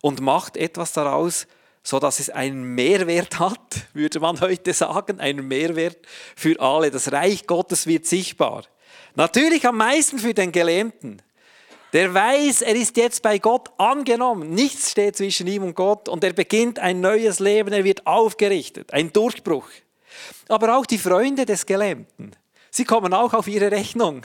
und 0.00 0.20
macht 0.20 0.56
etwas 0.56 0.92
daraus, 0.92 1.46
so 1.84 2.00
dass 2.00 2.18
es 2.18 2.30
einen 2.30 2.74
Mehrwert 2.74 3.38
hat, 3.38 3.86
würde 3.92 4.18
man 4.18 4.40
heute 4.40 4.72
sagen, 4.72 5.20
einen 5.20 5.46
Mehrwert 5.46 5.98
für 6.34 6.58
alle. 6.58 6.90
Das 6.90 7.12
Reich 7.12 7.46
Gottes 7.46 7.86
wird 7.86 8.06
sichtbar. 8.06 8.64
Natürlich 9.14 9.68
am 9.68 9.76
meisten 9.76 10.18
für 10.18 10.34
den 10.34 10.50
Gelähmten. 10.50 11.22
Der 11.94 12.12
weiß, 12.12 12.62
er 12.62 12.74
ist 12.74 12.96
jetzt 12.96 13.22
bei 13.22 13.38
Gott 13.38 13.70
angenommen. 13.78 14.50
Nichts 14.50 14.90
steht 14.90 15.16
zwischen 15.16 15.46
ihm 15.46 15.62
und 15.62 15.76
Gott 15.76 16.08
und 16.08 16.24
er 16.24 16.32
beginnt 16.32 16.80
ein 16.80 17.00
neues 17.00 17.38
Leben, 17.38 17.72
er 17.72 17.84
wird 17.84 18.04
aufgerichtet, 18.04 18.92
ein 18.92 19.12
Durchbruch. 19.12 19.68
Aber 20.48 20.76
auch 20.76 20.86
die 20.86 20.98
Freunde 20.98 21.46
des 21.46 21.64
Gelähmten, 21.64 22.32
sie 22.72 22.84
kommen 22.84 23.14
auch 23.14 23.32
auf 23.32 23.46
ihre 23.46 23.70
Rechnung. 23.70 24.22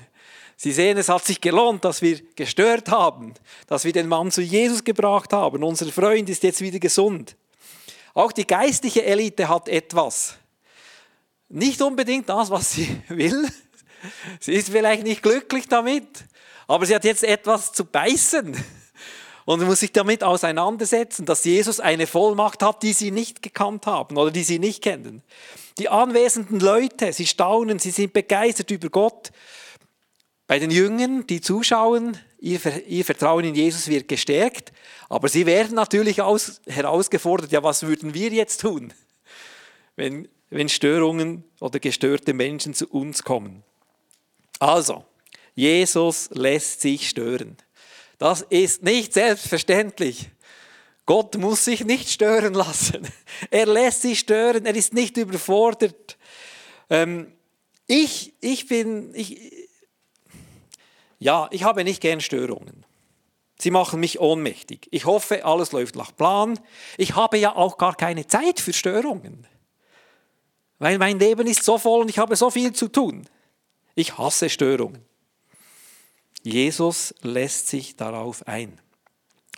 Sie 0.58 0.72
sehen, 0.72 0.98
es 0.98 1.10
hat 1.10 1.24
sich 1.24 1.40
gelohnt, 1.40 1.86
dass 1.86 2.02
wir 2.02 2.20
gestört 2.36 2.90
haben, 2.90 3.36
dass 3.68 3.86
wir 3.86 3.94
den 3.94 4.08
Mann 4.08 4.32
zu 4.32 4.42
Jesus 4.42 4.84
gebracht 4.84 5.32
haben. 5.32 5.64
Unser 5.64 5.86
Freund 5.92 6.28
ist 6.28 6.42
jetzt 6.42 6.62
wieder 6.62 6.80
gesund. 6.80 7.36
Auch 8.16 8.32
die 8.32 8.48
geistliche 8.48 9.06
Elite 9.06 9.48
hat 9.48 9.70
etwas. 9.70 10.38
Nicht 11.50 11.82
unbedingt 11.84 12.30
das, 12.30 12.50
was 12.50 12.72
sie 12.72 13.00
will. 13.10 13.48
Sie 14.40 14.54
ist 14.54 14.70
vielleicht 14.70 15.04
nicht 15.04 15.22
glücklich 15.22 15.68
damit, 15.68 16.26
aber 16.70 16.86
sie 16.86 16.94
hat 16.94 17.04
jetzt 17.04 17.24
etwas 17.24 17.74
zu 17.74 17.84
beißen 17.84 18.56
und 19.46 19.66
muss 19.66 19.80
sich 19.80 19.92
damit 19.92 20.24
auseinandersetzen, 20.24 21.26
dass 21.26 21.44
Jesus 21.44 21.80
eine 21.80 22.06
Vollmacht 22.06 22.62
hat, 22.62 22.84
die 22.84 22.94
sie 22.94 23.10
nicht 23.10 23.42
gekannt 23.42 23.88
haben 23.88 24.18
oder 24.18 24.30
die 24.30 24.44
sie 24.44 24.60
nicht 24.60 24.84
kennen. 24.84 25.24
Die 25.80 25.90
anwesenden 25.90 26.60
Leute, 26.60 27.12
sie 27.12 27.26
staunen, 27.26 27.80
sie 27.80 27.90
sind 27.90 28.14
begeistert 28.14 28.70
über 28.70 28.90
Gott 28.90 29.32
bei 30.46 30.60
den 30.60 30.70
Jüngern, 30.70 31.26
die 31.26 31.42
zuschauen, 31.42 32.20
ihr, 32.40 32.60
ihr, 32.88 33.04
Vertrauen 33.04 33.46
in 33.46 33.56
Jesus 33.56 33.88
wird 33.88 34.08
gestärkt, 34.08 34.72
aber 35.10 35.28
sie 35.28 35.48
werden 35.48 35.74
natürlich 35.74 36.22
aus, 36.22 36.62
herausgefordert, 36.68 37.52
ja, 37.52 37.64
was 37.64 37.82
würden 37.82 38.14
wir 38.14 38.30
jetzt 38.30 38.62
tun, 38.62 38.94
wenn, 39.96 40.28
wenn 40.52 40.70
Störungen 40.70 41.44
oder 41.60 41.80
gestörte 41.80 42.36
Menschen 42.36 42.76
zu 42.76 42.88
uns 42.88 43.24
kommen? 43.24 43.64
Also, 44.60 45.04
Jesus 45.60 46.30
lässt 46.32 46.80
sich 46.80 47.10
stören. 47.10 47.58
Das 48.18 48.44
ist 48.44 48.82
nicht 48.82 49.12
selbstverständlich. 49.12 50.30
Gott 51.06 51.38
muss 51.38 51.66
sich 51.66 51.84
nicht 51.84 52.10
stören 52.10 52.54
lassen. 52.54 53.06
Er 53.52 53.66
lässt 53.66 54.04
sich 54.04 54.20
stören, 54.20 54.66
er 54.66 54.76
ist 54.76 54.94
nicht 54.94 55.18
überfordert. 55.18 56.18
Ähm, 56.90 57.32
ich, 57.88 58.34
ich 58.42 58.68
bin, 58.68 59.14
ich, 59.16 59.68
ja, 61.20 61.48
ich 61.52 61.64
habe 61.64 61.84
nicht 61.84 62.02
gern 62.02 62.22
Störungen. 62.22 62.86
Sie 63.58 63.72
machen 63.72 64.00
mich 64.00 64.20
ohnmächtig. 64.20 64.88
Ich 64.92 65.06
hoffe, 65.06 65.46
alles 65.46 65.72
läuft 65.72 65.96
nach 65.96 66.16
Plan. 66.16 66.60
Ich 66.98 67.16
habe 67.16 67.38
ja 67.38 67.56
auch 67.56 67.78
gar 67.78 67.96
keine 67.96 68.28
Zeit 68.28 68.60
für 68.60 68.74
Störungen. 68.74 69.48
Weil 70.80 70.98
mein 70.98 71.18
Leben 71.20 71.48
ist 71.48 71.64
so 71.64 71.78
voll 71.78 72.02
und 72.02 72.10
ich 72.10 72.20
habe 72.20 72.36
so 72.36 72.50
viel 72.50 72.74
zu 72.74 72.88
tun. 72.88 73.28
Ich 73.96 74.18
hasse 74.18 74.50
Störungen. 74.50 75.09
Jesus 76.44 77.14
lässt 77.22 77.68
sich 77.68 77.96
darauf 77.96 78.48
ein. 78.48 78.80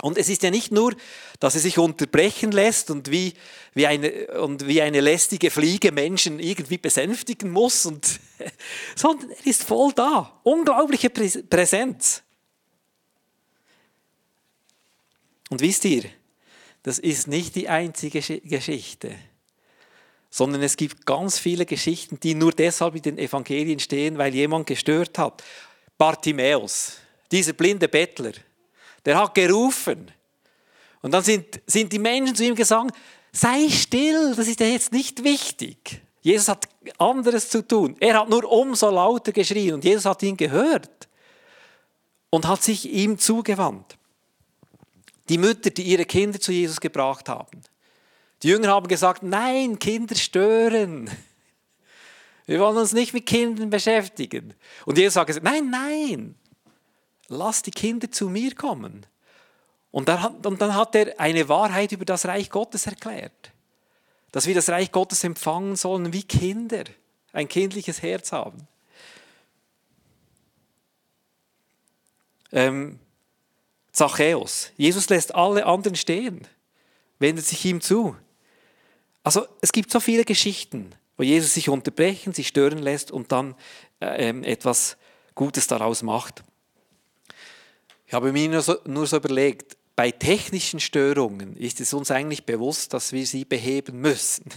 Und 0.02 0.18
es 0.18 0.30
ist 0.30 0.42
ja 0.42 0.50
nicht 0.50 0.72
nur, 0.72 0.96
dass 1.40 1.54
er 1.54 1.62
sich 1.62 1.78
unterbrechen 1.78 2.52
lässt 2.52 2.90
und 2.90 3.12
wie, 3.12 3.34
wie, 3.76 3.86
eine, 3.86 4.42
und 4.42 4.66
wie 4.68 4.82
eine 4.82 5.00
lästige 5.00 5.52
Fliege 5.52 5.92
Menschen 5.92 6.40
irgendwie 6.40 6.80
besänftigen 6.80 7.52
muss, 7.52 7.86
und, 7.86 8.20
sondern 8.96 9.30
er 9.30 9.46
ist 9.46 9.64
voll 9.64 9.94
da. 9.94 10.40
Unglaubliche 10.44 11.12
Präsenz. 11.12 12.24
Und 15.52 15.62
wisst 15.62 15.86
ihr, 15.86 16.06
das 16.82 16.98
ist 16.98 17.28
nicht 17.28 17.56
die 17.56 17.70
einzige 17.70 18.22
Geschichte, 18.42 19.14
sondern 20.32 20.64
es 20.64 20.78
gibt 20.78 21.06
ganz 21.06 21.38
viele 21.38 21.66
Geschichten, 21.68 22.20
die 22.20 22.34
nur 22.34 22.54
deshalb 22.54 22.96
in 22.96 23.02
den 23.04 23.18
Evangelien 23.20 23.80
stehen, 23.80 24.18
weil 24.18 24.34
jemand 24.34 24.66
gestört 24.66 25.20
hat. 25.20 25.44
Bartimäus, 26.02 26.94
dieser 27.32 27.54
blinde 27.54 27.88
Bettler, 27.88 28.32
der 29.06 29.20
hat 29.20 29.36
gerufen. 29.36 30.12
Und 31.04 31.12
dann 31.12 31.24
sind, 31.24 31.62
sind 31.68 31.94
die 31.94 32.00
Menschen 32.00 32.36
zu 32.36 32.44
ihm 32.44 32.56
gesagt, 32.56 32.98
sei 33.32 33.70
still, 33.70 34.34
das 34.36 34.48
ist 34.48 34.60
ja 34.60 34.66
jetzt 34.66 34.92
nicht 34.92 35.24
wichtig. 35.24 36.02
Jesus 36.24 36.48
hat 36.48 36.68
anderes 36.98 37.52
zu 37.52 37.62
tun. 37.62 37.98
Er 38.00 38.20
hat 38.20 38.30
nur 38.30 38.52
umso 38.52 38.90
lauter 38.90 39.32
geschrien 39.32 39.76
und 39.76 39.86
Jesus 39.86 40.06
hat 40.06 40.24
ihn 40.24 40.36
gehört 40.36 41.08
und 42.32 42.48
hat 42.48 42.64
sich 42.64 42.92
ihm 42.92 43.20
zugewandt. 43.20 43.96
Die 45.30 45.38
Mütter, 45.38 45.70
die 45.70 45.84
ihre 45.84 46.06
Kinder 46.06 46.40
zu 46.40 46.52
Jesus 46.52 46.82
gebracht 46.82 47.30
haben. 47.30 47.62
Die 48.42 48.48
Jünger 48.48 48.70
haben 48.70 48.88
gesagt, 48.88 49.22
nein, 49.22 49.78
Kinder 49.78 50.16
stören. 50.16 51.12
Wir 52.52 52.60
wollen 52.60 52.76
uns 52.76 52.92
nicht 52.92 53.14
mit 53.14 53.28
Kindern 53.28 53.70
beschäftigen. 53.70 54.54
Und 54.86 54.98
Jesus 54.98 55.26
gesagt, 55.26 55.46
nein, 55.46 55.70
nein, 55.70 56.36
lass 57.30 57.62
die 57.62 57.72
Kinder 57.72 58.12
zu 58.12 58.28
mir 58.28 58.54
kommen. 58.56 59.06
Und 59.90 60.10
dann, 60.10 60.36
und 60.36 60.62
dann 60.62 60.76
hat 60.76 60.94
er 60.96 61.18
eine 61.18 61.48
Wahrheit 61.48 61.94
über 61.94 62.04
das 62.04 62.26
Reich 62.26 62.50
Gottes 62.50 62.88
erklärt. 62.88 63.54
Dass 64.34 64.48
wir 64.48 64.54
das 64.54 64.68
Reich 64.68 64.92
Gottes 64.92 65.24
empfangen 65.24 65.78
sollen 65.78 66.12
wie 66.12 66.24
Kinder, 66.24 66.84
ein 67.32 67.48
kindliches 67.48 68.02
Herz 68.02 68.34
haben. 68.34 68.68
Ähm, 72.52 73.00
Zachäus. 73.94 74.74
Jesus 74.76 75.08
lässt 75.08 75.34
alle 75.34 75.66
anderen 75.66 75.96
stehen, 75.96 76.46
wendet 77.18 77.46
sich 77.46 77.64
ihm 77.64 77.80
zu. 77.80 78.14
Also 79.24 79.48
es 79.62 79.72
gibt 79.72 79.90
so 79.90 80.02
viele 80.02 80.26
Geschichten, 80.26 80.94
wo 81.22 81.24
Jesus 81.24 81.54
sich 81.54 81.70
unterbrechen, 81.70 82.34
sich 82.34 82.48
stören 82.48 82.80
lässt 82.80 83.12
und 83.12 83.32
dann 83.32 83.54
äh, 84.00 84.30
ähm, 84.30 84.44
etwas 84.44 84.98
Gutes 85.36 85.68
daraus 85.68 86.02
macht. 86.02 86.44
Ich 88.08 88.14
habe 88.16 88.32
mir 88.32 88.50
nur 88.50 88.64
so, 88.64 88.78
nur 88.86 89.06
so 89.06 89.18
überlegt, 89.18 89.78
bei 89.96 90.10
technischen 90.10 90.80
Störungen 90.80 91.56
ist 91.58 91.80
es 91.80 91.94
uns 91.94 92.10
eigentlich 92.10 92.44
bewusst, 92.48 92.96
dass 92.96 93.12
wir 93.12 93.24
sie 93.28 93.46
beheben 93.46 94.02
müssen. 94.02 94.46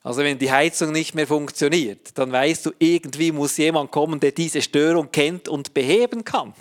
Also 0.00 0.22
wenn 0.22 0.38
die 0.38 0.50
Heizung 0.50 0.92
nicht 0.92 1.14
mehr 1.14 1.26
funktioniert, 1.26 2.16
dann 2.16 2.32
weißt 2.32 2.64
du, 2.64 2.72
irgendwie 2.78 3.30
muss 3.32 3.56
jemand 3.58 3.90
kommen, 3.90 4.20
der 4.20 4.32
diese 4.32 4.62
Störung 4.62 5.10
kennt 5.10 5.48
und 5.48 5.74
beheben 5.74 6.24
kann. 6.24 6.54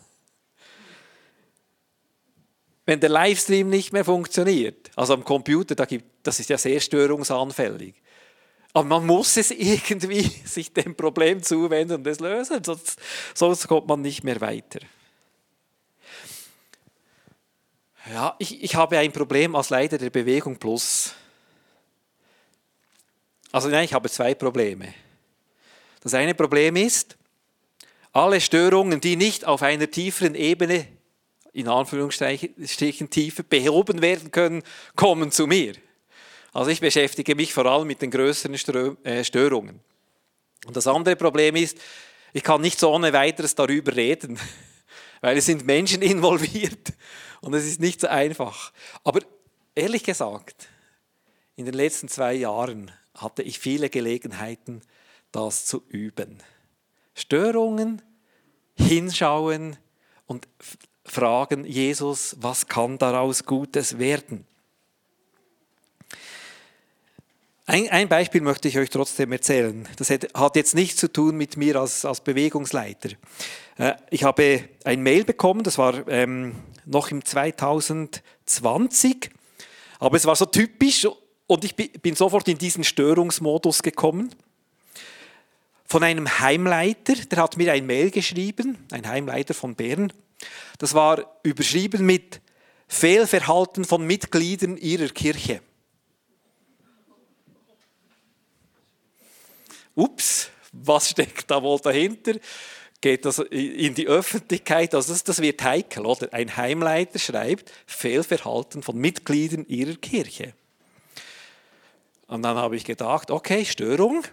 Wenn 2.88 3.02
der 3.02 3.10
Livestream 3.10 3.70
nicht 3.70 3.92
mehr 3.92 4.06
funktioniert, 4.06 4.92
also 4.96 5.14
am 5.14 5.26
Computer, 5.26 5.76
da 5.76 5.84
gibt, 5.84 6.06
das 6.24 6.40
ist 6.40 6.50
ja 6.50 6.58
sehr 6.58 6.80
störungsanfällig. 6.80 7.96
Aber 8.72 8.88
man 8.88 9.06
muss 9.06 9.36
es 9.36 9.52
irgendwie 9.52 10.22
sich 10.22 10.72
dem 10.72 10.96
Problem 10.96 11.44
zuwenden 11.44 11.98
und 11.98 12.08
es 12.08 12.22
lösen, 12.22 12.64
sonst, 12.64 12.98
sonst 13.34 13.68
kommt 13.68 13.88
man 13.88 14.02
nicht 14.02 14.24
mehr 14.24 14.40
weiter. 14.40 14.80
Ja, 18.10 18.38
ich, 18.40 18.64
ich 18.64 18.76
habe 18.76 18.98
ein 18.98 19.12
Problem 19.12 19.54
als 19.54 19.70
Leiter 19.70 19.98
der 19.98 20.10
Bewegung 20.10 20.56
Plus. 20.56 21.14
Also 23.52 23.68
nein, 23.68 23.84
ich 23.84 23.94
habe 23.94 24.10
zwei 24.10 24.34
Probleme. 24.34 24.94
Das 26.00 26.14
eine 26.14 26.34
Problem 26.34 26.78
ist, 26.78 27.18
alle 28.14 28.40
Störungen, 28.40 29.02
die 29.02 29.18
nicht 29.18 29.44
auf 29.44 29.62
einer 29.62 29.92
tieferen 29.92 30.36
Ebene, 30.36 30.88
in 31.58 31.68
Anführungsstrichen 31.68 33.10
tiefer, 33.10 33.42
behoben 33.42 34.04
werden 34.04 34.30
können, 34.30 34.62
kommen 34.96 35.32
zu 35.32 35.48
mir. 35.48 35.74
Also 36.54 36.70
ich 36.70 36.80
beschäftige 36.80 37.34
mich 37.34 37.52
vor 37.52 37.66
allem 37.66 37.88
mit 37.88 38.04
den 38.04 38.12
größeren 38.12 38.54
äh, 39.04 39.24
Störungen. 39.24 39.80
Und 40.68 40.76
das 40.78 40.86
andere 40.86 41.16
Problem 41.16 41.56
ist, 41.56 41.80
ich 42.32 42.44
kann 42.44 42.62
nicht 42.62 42.80
so 42.80 42.94
ohne 42.94 43.12
weiteres 43.12 43.56
darüber 43.56 43.96
reden, 43.96 44.40
weil 45.22 45.38
es 45.38 45.48
sind 45.48 45.66
Menschen 45.66 46.04
involviert 46.04 46.94
und 47.42 47.56
es 47.56 47.66
ist 47.66 47.80
nicht 47.80 48.02
so 48.02 48.08
einfach. 48.08 48.72
Aber 49.04 49.22
ehrlich 49.74 50.04
gesagt, 50.04 50.68
in 51.56 51.66
den 51.66 51.74
letzten 51.74 52.08
zwei 52.08 52.36
Jahren 52.36 52.92
hatte 53.16 53.42
ich 53.42 53.58
viele 53.58 53.90
Gelegenheiten, 53.90 54.84
das 55.32 55.66
zu 55.66 55.84
üben. 55.88 56.38
Störungen, 57.16 58.04
hinschauen 58.76 59.76
und 60.28 60.48
fragen, 61.12 61.66
Jesus, 61.66 62.36
was 62.40 62.68
kann 62.68 62.98
daraus 62.98 63.46
Gutes 63.46 64.00
werden? 64.00 64.46
Ein, 67.70 67.90
ein, 67.90 68.08
Beispiel 68.08 68.40
möchte 68.40 68.70
ich 68.70 68.78
euch 68.78 68.90
trotzdem 68.90 69.34
erzählen. 69.34 69.86
Das 69.98 70.10
hat 70.10 70.56
jetzt 70.56 70.74
nichts 70.74 71.02
zu 71.02 71.12
tun 71.12 71.36
mit 71.36 71.58
mir 71.58 71.76
als, 71.76 72.06
als 72.06 72.22
Bewegungsleiter. 72.22 73.10
Äh, 73.78 73.96
ich 74.10 74.24
habe 74.24 74.64
ein 74.86 75.04
Mail 75.04 75.26
bekommen, 75.26 75.64
das 75.64 75.78
war 75.78 76.08
ähm, 76.08 76.56
noch 76.86 77.12
im 77.12 77.26
2020, 77.26 79.32
aber 80.00 80.16
es 80.16 80.26
war 80.26 80.38
so 80.38 80.46
typisch 80.46 81.06
und 81.46 81.66
ich 81.66 81.76
bin 81.76 82.16
sofort 82.16 82.48
in 82.48 82.58
diesen 82.58 82.86
Störungsmodus 82.86 83.84
gekommen. 83.84 84.34
Von 85.86 86.04
einem 86.04 86.40
Heimleiter, 86.40 87.16
der 87.16 87.44
hat 87.44 87.58
mir 87.58 87.74
ein 87.74 87.86
Mail 87.86 88.12
geschrieben, 88.12 88.78
ein 88.92 89.06
Heimleiter 89.08 89.54
von 89.54 89.76
Bern. 89.76 90.14
Das 90.78 90.94
war 90.94 91.40
überschrieben 91.44 92.06
mit 92.06 92.42
Fehlverhalten 92.88 93.86
von 93.86 94.06
Mitgliedern 94.06 94.78
ihrer 94.78 95.10
Kirche. 95.10 95.62
ups, 99.98 100.50
was 100.72 101.10
steckt 101.10 101.50
da 101.50 101.62
wohl 101.62 101.80
dahinter? 101.80 102.36
Geht 103.02 103.26
das 103.26 103.40
in 103.40 103.94
die 103.94 104.08
Öffentlichkeit? 104.08 104.96
Also 104.96 105.14
das, 105.14 105.24
das 105.24 105.42
wird 105.42 105.62
heikel, 105.64 106.06
oder? 106.06 106.34
Ein 106.34 106.56
Heimleiter 106.56 107.20
schreibt 107.20 107.72
Fehlverhalten 107.86 108.82
von 108.82 108.98
Mitgliedern 108.98 109.66
ihrer 109.68 109.96
Kirche. 109.96 110.54
Und 112.28 112.44
dann 112.44 112.58
habe 112.58 112.76
ich 112.76 112.86
gedacht, 112.86 113.32
okay, 113.32 113.66
Störung. 113.66 114.24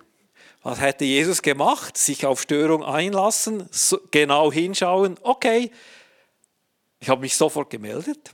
Was 0.65 0.81
hätte 0.81 1.05
Jesus 1.05 1.43
gemacht? 1.43 1.99
Sich 1.99 2.25
auf 2.25 2.41
Störung 2.41 2.83
einlassen, 2.83 3.69
genau 4.11 4.51
hinschauen. 4.51 5.19
Okay, 5.23 5.71
ich 7.01 7.11
habe 7.11 7.21
mich 7.21 7.37
sofort 7.37 7.69
gemeldet, 7.69 8.33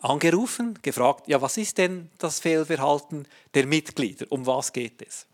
angerufen, 0.00 0.78
gefragt, 0.80 1.28
ja, 1.28 1.42
was 1.42 1.58
ist 1.58 1.76
denn 1.76 2.10
das 2.16 2.40
Fehlverhalten 2.40 3.28
der 3.52 3.66
Mitglieder? 3.66 4.24
Um 4.30 4.46
was 4.46 4.72
geht 4.72 5.02
es? 5.06 5.26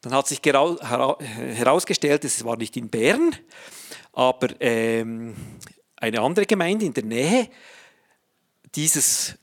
Dann 0.00 0.14
hat 0.14 0.26
sich 0.26 0.40
herausgestellt, 0.42 2.24
es 2.24 2.42
war 2.42 2.56
nicht 2.56 2.78
in 2.78 2.88
Bern, 2.88 3.36
aber 4.14 4.48
ähm, 4.58 5.36
eine 5.96 6.22
andere 6.22 6.46
Gemeinde 6.46 6.86
in 6.86 6.94
der 6.94 7.04
Nähe. 7.04 7.50
Dieses, 8.74 9.34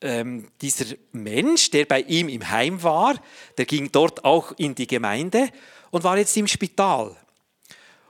ähm, 0.00 0.48
dieser 0.60 0.96
Mensch, 1.12 1.70
der 1.70 1.86
bei 1.86 2.00
ihm 2.00 2.28
im 2.28 2.50
Heim 2.50 2.82
war, 2.82 3.14
der 3.56 3.64
ging 3.64 3.90
dort 3.90 4.24
auch 4.24 4.52
in 4.58 4.74
die 4.74 4.86
Gemeinde 4.86 5.48
und 5.90 6.04
war 6.04 6.18
jetzt 6.18 6.36
im 6.36 6.46
Spital. 6.46 7.16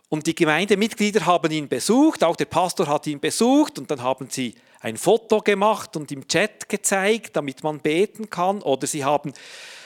Und 0.08 0.26
die 0.26 0.34
Gemeindemitglieder 0.34 1.26
haben 1.26 1.50
ihn 1.50 1.68
besucht, 1.68 2.22
auch 2.22 2.36
der 2.36 2.44
Pastor 2.44 2.86
hat 2.86 3.06
ihn 3.06 3.20
besucht 3.20 3.78
und 3.78 3.90
dann 3.90 4.02
haben 4.02 4.28
sie 4.30 4.54
ein 4.80 4.96
Foto 4.96 5.40
gemacht 5.40 5.96
und 5.96 6.12
im 6.12 6.28
Chat 6.28 6.68
gezeigt, 6.68 7.34
damit 7.34 7.64
man 7.64 7.80
beten 7.80 8.30
kann. 8.30 8.62
Oder 8.62 8.86
sie 8.86 9.04
haben 9.04 9.32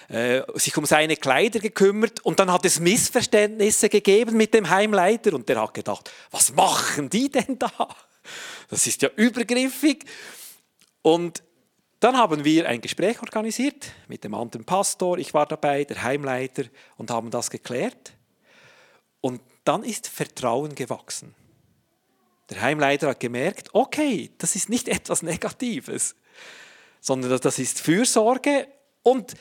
äh, 0.09 0.43
sich 0.55 0.77
um 0.77 0.85
seine 0.85 1.17
Kleider 1.17 1.59
gekümmert 1.59 2.21
und 2.21 2.39
dann 2.39 2.53
hat 2.53 2.67
es 2.67 2.81
Missverständnisse 2.81 3.89
gegeben 3.89 4.37
mit 4.37 4.53
dem 4.53 4.69
Heimleiter 4.69 5.33
und 5.33 5.49
der 5.49 5.63
hat 5.63 5.73
gedacht, 5.73 6.11
was 6.31 6.53
machen 6.53 7.09
die 7.09 7.31
denn 7.31 7.59
da? 7.59 7.71
Das 8.69 8.87
ist 8.87 9.01
ja 9.01 9.09
übergriffig. 9.17 10.05
Und 11.03 11.43
dann 12.01 12.17
haben 12.17 12.45
wir 12.45 12.67
ein 12.67 12.81
Gespräch 12.81 13.21
organisiert 13.21 13.93
mit 14.09 14.25
dem 14.25 14.35
anderen 14.35 14.65
Pastor, 14.65 15.19
ich 15.19 15.35
war 15.35 15.47
dabei, 15.47 15.85
der 15.85 16.03
Heimleiter 16.03 16.65
und 16.97 17.11
haben 17.11 17.31
das 17.31 17.51
geklärt. 17.51 18.13
Und 19.21 19.43
dann 19.65 19.85
ist 19.85 20.09
Vertrauen 20.09 20.75
gewachsen. 20.75 21.35
Der 22.49 22.63
Heimleiter 22.63 23.09
hat 23.09 23.21
gemerkt, 23.21 23.69
okay, 23.75 24.31
das 24.39 24.57
ist 24.57 24.71
nicht 24.71 24.89
etwas 24.89 25.23
Negatives, 25.23 26.17
sondern 27.01 27.39
das 27.39 27.59
ist 27.59 27.81
Fürsorge 27.81 28.67
und 29.03 29.35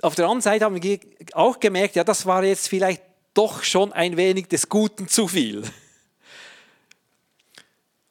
auf 0.00 0.16
der 0.16 0.24
anderen 0.24 0.40
Seite 0.40 0.64
haben 0.64 0.82
wir 0.82 0.98
auch 1.32 1.60
gemerkt, 1.60 1.94
ja, 1.94 2.02
das 2.02 2.26
war 2.26 2.42
jetzt 2.42 2.68
vielleicht 2.68 3.02
doch 3.34 3.62
schon 3.62 3.92
ein 3.92 4.16
wenig 4.16 4.48
des 4.48 4.68
Guten 4.68 5.06
zu 5.06 5.28
viel. 5.28 5.62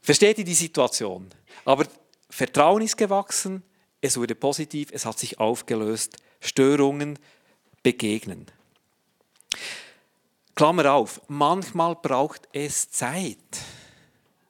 Versteht 0.01 0.37
ihr 0.37 0.45
die 0.45 0.53
Situation? 0.53 1.29
Aber 1.65 1.85
Vertrauen 2.31 2.81
ist 2.81 2.97
gewachsen, 2.97 3.61
es 3.99 4.17
wurde 4.17 4.35
positiv, 4.35 4.89
es 4.91 5.05
hat 5.05 5.19
sich 5.19 5.39
aufgelöst, 5.39 6.17
Störungen 6.39 7.19
begegnen. 7.83 8.47
Klammer 10.55 10.93
auf, 10.93 11.21
manchmal 11.27 11.95
braucht 11.95 12.47
es 12.53 12.89
Zeit. 12.89 13.37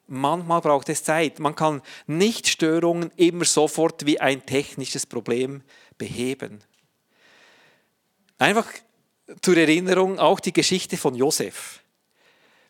Manchmal 0.08 0.62
braucht 0.62 0.90
es 0.90 1.04
Zeit. 1.04 1.40
Man 1.40 1.56
kann 1.56 1.82
nicht 2.06 2.48
Störungen 2.48 3.12
immer 3.16 3.46
sofort 3.46 4.06
wie 4.06 4.20
ein 4.20 4.46
technisches 4.46 5.06
Problem 5.06 5.64
beheben. 5.98 6.64
Einfach 8.38 8.68
zur 9.42 9.58
Erinnerung 9.58 10.20
auch 10.20 10.40
die 10.40 10.54
Geschichte 10.54 10.98
von 10.98 11.16
Josef. 11.16 11.82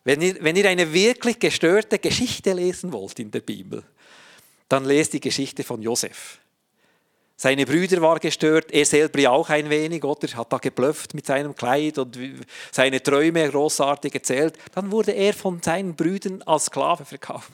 Wenn 0.04 0.20
ihr, 0.20 0.36
wenn 0.40 0.56
ihr 0.56 0.68
eine 0.68 0.92
wirklich 0.92 1.38
gestörte 1.38 1.98
Geschichte 1.98 2.52
lesen 2.52 2.92
wollt 2.92 3.18
in 3.18 3.30
der 3.30 3.40
Bibel, 3.40 3.84
dann 4.68 4.84
lest 4.84 5.12
die 5.12 5.20
Geschichte 5.20 5.64
von 5.64 5.82
Josef. 5.82 6.38
Seine 7.36 7.66
Brüder 7.66 8.00
war 8.00 8.20
gestört, 8.20 8.70
er 8.70 8.84
selber 8.84 9.30
auch 9.30 9.48
ein 9.50 9.68
wenig, 9.68 10.04
oder? 10.04 10.28
Hat 10.36 10.52
da 10.52 10.58
geblufft 10.58 11.12
mit 11.14 11.26
seinem 11.26 11.56
Kleid 11.56 11.98
und 11.98 12.16
seine 12.70 13.02
Träume 13.02 13.50
großartig 13.50 14.14
erzählt. 14.14 14.56
Dann 14.74 14.92
wurde 14.92 15.12
er 15.12 15.34
von 15.34 15.60
seinen 15.60 15.96
Brüdern 15.96 16.42
als 16.42 16.66
Sklave 16.66 17.04
verkauft. 17.04 17.50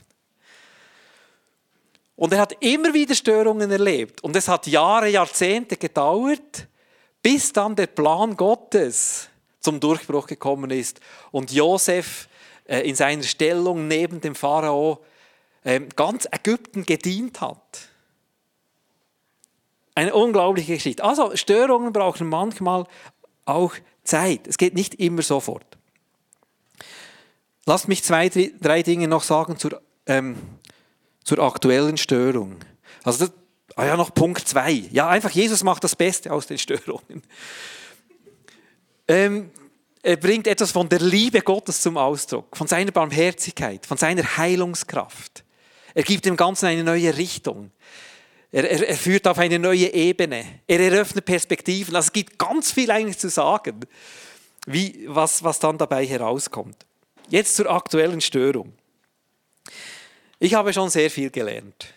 Und 2.16 2.32
er 2.32 2.40
hat 2.40 2.56
immer 2.60 2.92
wieder 2.92 3.14
Störungen 3.14 3.70
erlebt. 3.70 4.22
Und 4.22 4.36
es 4.36 4.48
hat 4.48 4.66
Jahre, 4.66 5.08
Jahrzehnte 5.08 5.76
gedauert, 5.76 6.66
bis 7.22 7.52
dann 7.52 7.76
der 7.76 7.86
Plan 7.86 8.36
Gottes 8.36 9.28
zum 9.60 9.80
Durchbruch 9.80 10.26
gekommen 10.26 10.70
ist 10.70 11.00
und 11.30 11.52
Josef 11.52 12.28
äh, 12.66 12.80
in 12.80 12.94
seiner 12.94 13.22
Stellung 13.22 13.88
neben 13.88 14.20
dem 14.20 14.34
Pharao 14.34 15.04
ganz 15.96 16.26
Ägypten 16.30 16.84
gedient 16.84 17.40
hat. 17.40 17.88
Eine 19.94 20.14
unglaubliche 20.14 20.74
Geschichte. 20.74 21.04
Also 21.04 21.36
Störungen 21.36 21.92
brauchen 21.92 22.28
manchmal 22.28 22.86
auch 23.44 23.74
Zeit. 24.04 24.46
Es 24.46 24.58
geht 24.58 24.74
nicht 24.74 24.94
immer 24.94 25.22
sofort. 25.22 25.76
Lasst 27.66 27.88
mich 27.88 28.02
zwei, 28.04 28.28
drei 28.28 28.82
Dinge 28.82 29.08
noch 29.08 29.22
sagen 29.22 29.58
zur 29.58 29.82
ähm, 30.06 30.36
zur 31.28 31.38
aktuellen 31.40 31.98
Störung. 31.98 32.56
Also 33.04 33.26
das, 33.26 33.34
ah 33.76 33.84
ja, 33.84 33.96
noch 33.96 34.14
Punkt 34.14 34.48
2. 34.48 34.88
Ja, 34.90 35.08
einfach 35.08 35.30
Jesus 35.30 35.62
macht 35.62 35.84
das 35.84 35.94
Beste 35.94 36.32
aus 36.32 36.46
den 36.46 36.56
Störungen. 36.56 37.22
Ähm, 39.06 39.50
er 40.02 40.16
bringt 40.16 40.46
etwas 40.46 40.70
von 40.70 40.88
der 40.88 41.00
Liebe 41.00 41.42
Gottes 41.42 41.82
zum 41.82 41.98
Ausdruck, 41.98 42.56
von 42.56 42.66
seiner 42.66 42.92
Barmherzigkeit, 42.92 43.84
von 43.84 43.98
seiner 43.98 44.38
Heilungskraft. 44.38 45.44
Er 45.98 46.04
gibt 46.04 46.26
dem 46.26 46.36
Ganzen 46.36 46.66
eine 46.66 46.84
neue 46.84 47.16
Richtung. 47.16 47.72
Er, 48.52 48.70
er, 48.70 48.88
er, 48.88 48.96
führt 48.96 49.26
auf 49.26 49.36
eine 49.36 49.58
neue 49.58 49.92
Ebene. 49.92 50.60
Er 50.68 50.78
eröffnet 50.78 51.24
Perspektiven. 51.24 51.96
Also 51.96 52.06
es 52.06 52.12
gibt 52.12 52.38
ganz 52.38 52.70
viel 52.70 52.92
eigentlich 52.92 53.18
zu 53.18 53.28
sagen, 53.28 53.80
wie, 54.64 55.06
was, 55.08 55.42
was 55.42 55.58
dann 55.58 55.76
dabei 55.76 56.06
herauskommt. 56.06 56.86
Jetzt 57.30 57.56
zur 57.56 57.68
aktuellen 57.68 58.20
Störung. 58.20 58.74
Ich 60.38 60.54
habe 60.54 60.72
schon 60.72 60.88
sehr 60.88 61.10
viel 61.10 61.30
gelernt. 61.30 61.92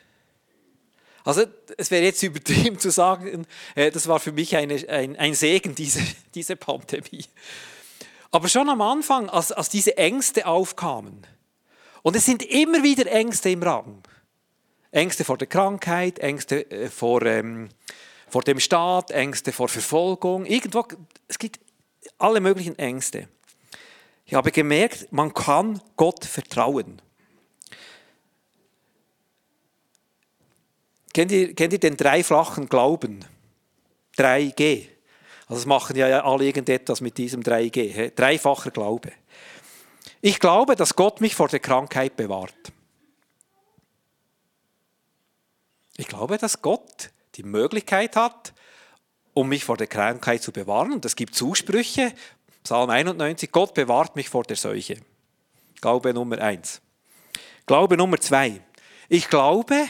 Also 1.23 1.43
es 1.77 1.91
wäre 1.91 2.03
jetzt 2.03 2.23
übertrieben 2.23 2.79
zu 2.79 2.89
sagen, 2.89 3.45
äh, 3.75 3.91
das 3.91 4.07
war 4.07 4.19
für 4.19 4.31
mich 4.31 4.55
eine, 4.55 4.83
ein, 4.89 5.15
ein 5.15 5.35
Segen, 5.35 5.75
diese, 5.75 6.01
diese 6.33 6.55
Pandemie. 6.55 7.25
Aber 8.31 8.49
schon 8.49 8.67
am 8.67 8.81
Anfang, 8.81 9.29
als, 9.29 9.51
als 9.51 9.69
diese 9.69 9.95
Ängste 9.95 10.47
aufkamen, 10.47 11.27
und 12.03 12.15
es 12.15 12.25
sind 12.25 12.43
immer 12.43 12.83
wieder 12.83 13.11
Ängste 13.11 13.49
im 13.49 13.63
Raum. 13.63 14.01
Ängste 14.91 15.23
vor 15.23 15.37
der 15.37 15.47
Krankheit, 15.47 16.19
Ängste 16.19 16.69
äh, 16.69 16.89
vor, 16.89 17.21
ähm, 17.23 17.69
vor 18.27 18.41
dem 18.41 18.59
Staat, 18.59 19.11
Ängste 19.11 19.51
vor 19.51 19.69
Verfolgung. 19.69 20.45
Irgendwo, 20.45 20.85
es 21.27 21.39
gibt 21.39 21.59
alle 22.17 22.41
möglichen 22.41 22.77
Ängste. 22.77 23.27
Ich 24.25 24.33
habe 24.33 24.51
gemerkt, 24.51 25.11
man 25.11 25.33
kann 25.33 25.81
Gott 25.95 26.25
vertrauen. 26.25 27.01
Kennt 31.13 31.31
ihr, 31.31 31.53
kennt 31.53 31.73
ihr 31.73 31.79
den 31.79 31.97
dreifachen 31.97 32.69
Glauben? 32.69 33.25
3G. 34.17 34.87
Also 35.47 35.55
das 35.55 35.65
machen 35.65 35.95
ja 35.97 36.23
alle 36.23 36.45
irgendetwas 36.45 37.01
mit 37.01 37.17
diesem 37.17 37.41
3G. 37.41 38.11
Dreifacher 38.15 38.71
Glaube. 38.71 39.11
Ich 40.21 40.39
glaube, 40.39 40.75
dass 40.75 40.95
Gott 40.95 41.19
mich 41.19 41.35
vor 41.35 41.47
der 41.47 41.59
Krankheit 41.59 42.15
bewahrt. 42.15 42.53
Ich 45.97 46.07
glaube, 46.07 46.37
dass 46.37 46.61
Gott 46.61 47.09
die 47.35 47.43
Möglichkeit 47.43 48.15
hat, 48.15 48.53
um 49.33 49.49
mich 49.49 49.65
vor 49.65 49.77
der 49.77 49.87
Krankheit 49.87 50.43
zu 50.43 50.51
bewahren. 50.51 50.93
Und 50.93 51.05
es 51.05 51.15
gibt 51.15 51.35
Zusprüche. 51.35 52.13
Psalm 52.63 52.89
91, 52.89 53.51
Gott 53.51 53.73
bewahrt 53.73 54.15
mich 54.15 54.29
vor 54.29 54.43
der 54.43 54.57
Seuche. 54.57 54.97
Glaube 55.79 56.13
Nummer 56.13 56.39
eins. 56.39 56.81
Glaube 57.65 57.97
Nummer 57.97 58.19
zwei. 58.19 58.61
Ich 59.09 59.27
glaube, 59.27 59.87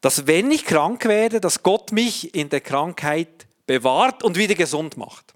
dass 0.00 0.26
wenn 0.26 0.50
ich 0.50 0.64
krank 0.64 1.04
werde, 1.04 1.40
dass 1.40 1.62
Gott 1.62 1.92
mich 1.92 2.34
in 2.34 2.48
der 2.48 2.60
Krankheit 2.60 3.46
bewahrt 3.66 4.22
und 4.22 4.36
wieder 4.36 4.54
gesund 4.54 4.96
macht. 4.96 5.34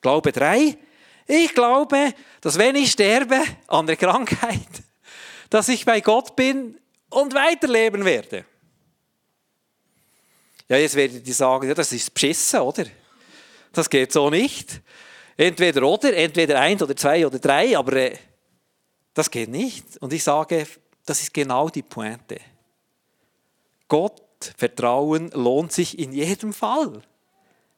Glaube 0.00 0.32
drei, 0.32 0.76
ich 1.26 1.54
glaube, 1.54 2.14
dass 2.40 2.58
wenn 2.58 2.76
ich 2.76 2.90
sterbe 2.92 3.40
an 3.68 3.86
der 3.86 3.96
Krankheit, 3.96 4.68
dass 5.50 5.68
ich 5.68 5.84
bei 5.84 6.00
Gott 6.00 6.34
bin 6.36 6.78
und 7.10 7.34
weiterleben 7.34 8.04
werde. 8.04 8.44
Ja, 10.68 10.76
jetzt 10.76 10.94
werdet 10.94 11.26
ihr 11.26 11.34
sagen, 11.34 11.68
ja, 11.68 11.74
das 11.74 11.92
ist 11.92 12.14
beschissen, 12.14 12.60
oder? 12.60 12.86
Das 13.72 13.90
geht 13.90 14.12
so 14.12 14.30
nicht. 14.30 14.80
Entweder 15.36 15.82
oder, 15.82 16.14
entweder 16.14 16.60
eins 16.60 16.82
oder 16.82 16.96
zwei 16.96 17.26
oder 17.26 17.38
drei, 17.38 17.76
aber 17.76 17.92
äh, 17.94 18.16
das 19.14 19.30
geht 19.30 19.48
nicht. 19.48 19.96
Und 19.98 20.12
ich 20.12 20.22
sage, 20.22 20.66
das 21.04 21.22
ist 21.22 21.34
genau 21.34 21.68
die 21.68 21.82
Pointe. 21.82 22.38
Gott 23.88 24.22
vertrauen 24.56 25.30
lohnt 25.32 25.72
sich 25.72 25.98
in 25.98 26.12
jedem 26.12 26.52
Fall. 26.52 27.02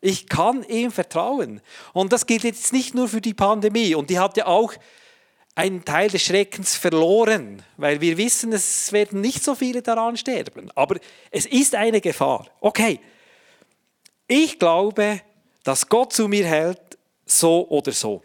Ich 0.04 0.28
kann 0.28 0.64
ihm 0.64 0.90
vertrauen. 0.90 1.62
Und 1.94 2.12
das 2.12 2.26
gilt 2.26 2.44
jetzt 2.44 2.74
nicht 2.74 2.94
nur 2.94 3.08
für 3.08 3.22
die 3.22 3.32
Pandemie. 3.32 3.94
Und 3.94 4.10
die 4.10 4.18
hat 4.18 4.36
ja 4.36 4.46
auch 4.46 4.74
einen 5.54 5.84
Teil 5.84 6.10
des 6.10 6.22
Schreckens 6.22 6.76
verloren, 6.76 7.62
weil 7.78 8.00
wir 8.02 8.18
wissen, 8.18 8.52
es 8.52 8.92
werden 8.92 9.22
nicht 9.22 9.42
so 9.42 9.54
viele 9.54 9.80
daran 9.80 10.18
sterben. 10.18 10.70
Aber 10.74 10.96
es 11.30 11.46
ist 11.46 11.74
eine 11.74 12.02
Gefahr. 12.02 12.46
Okay, 12.60 13.00
ich 14.28 14.58
glaube, 14.58 15.22
dass 15.62 15.88
Gott 15.88 16.12
zu 16.12 16.28
mir 16.28 16.44
hält, 16.44 16.80
so 17.24 17.66
oder 17.68 17.92
so 17.92 18.22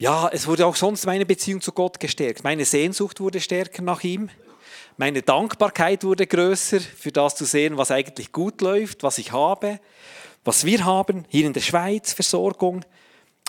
ja, 0.00 0.30
es 0.32 0.46
wurde 0.46 0.64
auch 0.64 0.76
sonst 0.76 1.04
meine 1.04 1.26
Beziehung 1.26 1.60
zu 1.60 1.72
Gott 1.72 2.00
gestärkt. 2.00 2.42
Meine 2.42 2.64
Sehnsucht 2.64 3.20
wurde 3.20 3.38
stärker 3.38 3.82
nach 3.82 4.02
ihm. 4.02 4.30
Meine 5.00 5.22
Dankbarkeit 5.22 6.04
wurde 6.04 6.26
größer, 6.26 6.78
für 6.78 7.10
das 7.10 7.34
zu 7.34 7.46
sehen, 7.46 7.78
was 7.78 7.90
eigentlich 7.90 8.32
gut 8.32 8.60
läuft, 8.60 9.02
was 9.02 9.16
ich 9.16 9.32
habe, 9.32 9.80
was 10.44 10.66
wir 10.66 10.84
haben, 10.84 11.24
hier 11.30 11.46
in 11.46 11.54
der 11.54 11.62
Schweiz, 11.62 12.12
Versorgung. 12.12 12.84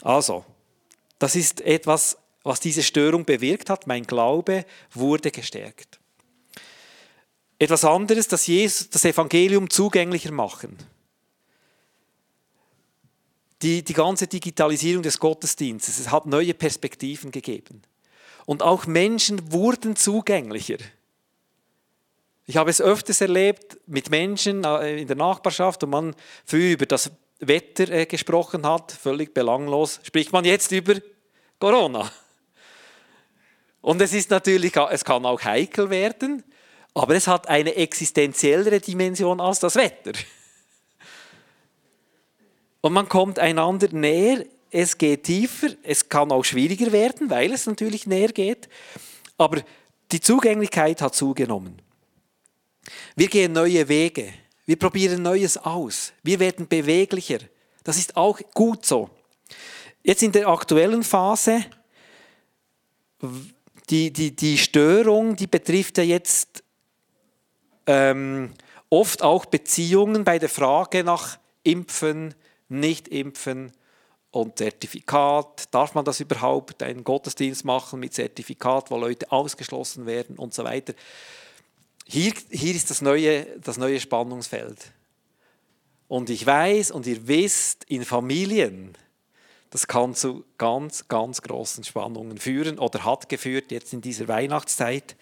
Also, 0.02 0.46
das 1.20 1.36
ist 1.36 1.60
etwas, 1.60 2.18
was 2.44 2.62
diese 2.62 2.82
Störung 2.84 3.26
bewirkt 3.26 3.70
hat. 3.70 3.86
Mein 3.86 4.04
Glaube 4.04 4.64
wurde 4.94 5.30
gestärkt. 5.30 6.00
Etwas 7.60 7.84
anderes, 7.84 8.30
das 8.30 8.48
Jesus 8.48 8.90
das 8.90 9.04
Evangelium 9.04 9.70
zugänglicher 9.70 10.32
machen 10.32 10.78
die, 13.62 13.84
die 13.84 13.94
ganze 13.94 14.26
Digitalisierung 14.26 15.04
des 15.04 15.20
Gottesdienstes, 15.20 16.00
es 16.00 16.12
hat 16.12 16.28
neue 16.28 16.54
Perspektiven 16.54 17.30
gegeben. 17.30 17.82
Und 18.46 18.64
auch 18.64 18.88
Menschen 18.88 19.52
wurden 19.52 19.98
zugänglicher. 19.98 20.78
Ich 22.46 22.58
habe 22.58 22.70
es 22.70 22.82
öfters 22.82 23.22
erlebt 23.22 23.78
mit 23.86 24.10
Menschen 24.10 24.64
äh, 24.64 25.02
in 25.02 25.08
der 25.08 25.16
Nachbarschaft, 25.16 25.84
wo 25.84 25.88
man 25.88 26.16
früher 26.46 26.74
über 26.74 26.86
das 26.86 27.12
Wetter 27.40 27.90
äh, 27.90 28.06
gesprochen 28.06 28.66
hat, 28.66 28.92
völlig 28.92 29.34
belanglos, 29.34 30.00
spricht 30.04 30.32
man 30.32 30.46
jetzt 30.46 30.72
über 30.72 30.96
Corona. 31.60 32.12
Und 33.82 34.02
es 34.02 34.14
ist 34.14 34.30
natürlich, 34.30 34.76
es 34.76 35.04
kann 35.04 35.26
auch 35.26 35.44
heikel 35.44 35.90
werden, 35.90 36.44
aber 36.94 37.16
es 37.16 37.28
hat 37.28 37.48
eine 37.48 37.76
existenziellere 37.76 38.80
Dimension 38.80 39.40
als 39.40 39.60
das 39.60 39.76
Wetter. 39.76 40.12
Und 42.82 42.94
man 42.94 43.08
kommt 43.08 43.40
einander 43.40 43.88
näher, 43.92 44.46
es 44.72 44.98
geht 44.98 45.24
tiefer, 45.26 45.70
es 45.84 46.10
kann 46.10 46.32
auch 46.32 46.44
schwieriger 46.44 46.92
werden, 46.92 47.30
weil 47.30 47.54
es 47.54 47.66
natürlich 47.66 48.08
näher 48.08 48.32
geht, 48.32 48.70
aber 49.38 49.62
die 50.12 50.22
Zugänglichkeit 50.22 51.02
hat 51.02 51.16
zugenommen. 51.16 51.82
Wir 53.16 53.28
gehen 53.28 53.54
neue 53.54 53.88
Wege, 53.88 54.34
wir 54.66 54.78
probieren 54.78 55.22
Neues 55.22 55.58
aus, 55.58 56.14
wir 56.24 56.40
werden 56.40 56.68
beweglicher. 56.68 57.40
Das 57.84 57.98
ist 57.98 58.16
auch 58.16 58.40
gut 58.54 58.86
so. 58.86 59.10
Jetzt 60.04 60.24
in 60.24 60.32
der 60.32 60.48
aktuellen 60.48 61.04
Phase, 61.04 61.66
die, 63.90 64.12
die, 64.12 64.36
die 64.36 64.58
Störung, 64.58 65.36
die 65.36 65.48
betrifft 65.48 65.98
ja 65.98 66.04
jetzt 66.04 66.64
ähm, 67.86 68.54
oft 68.90 69.22
auch 69.22 69.46
Beziehungen 69.46 70.24
bei 70.24 70.40
der 70.40 70.50
Frage 70.50 71.04
nach 71.04 71.40
Impfen, 71.64 72.34
nicht 72.70 73.08
impfen 73.08 73.72
und 74.32 74.58
Zertifikat. 74.58 75.74
Darf 75.74 75.94
man 75.94 76.06
das 76.06 76.20
überhaupt, 76.20 76.82
einen 76.82 77.04
Gottesdienst 77.04 77.66
machen 77.66 78.00
mit 78.00 78.14
Zertifikat, 78.14 78.90
wo 78.90 78.98
Leute 78.98 79.32
ausgeschlossen 79.32 80.06
werden 80.06 80.38
und 80.38 80.54
so 80.54 80.64
weiter. 80.64 80.94
Hier, 82.14 82.34
hier 82.50 82.76
ist 82.76 82.90
das 82.90 83.02
neue, 83.02 83.46
das 83.62 83.78
neue 83.78 83.98
Spannungsfeld. 84.02 84.92
Und 86.10 86.30
ich 86.30 86.46
weiß 86.46 86.92
und 86.92 87.08
ihr 87.08 87.26
wisst, 87.26 87.86
in 87.86 88.04
Familien, 88.04 88.98
das 89.70 89.88
kann 89.88 90.14
zu 90.14 90.44
ganz, 90.58 91.08
ganz 91.08 91.42
großen 91.42 91.86
Spannungen 91.86 92.38
führen 92.38 92.80
oder 92.80 93.06
hat 93.06 93.30
geführt 93.30 93.72
jetzt 93.72 93.94
in 93.94 94.02
dieser 94.02 94.28
Weihnachtszeit. 94.28 95.16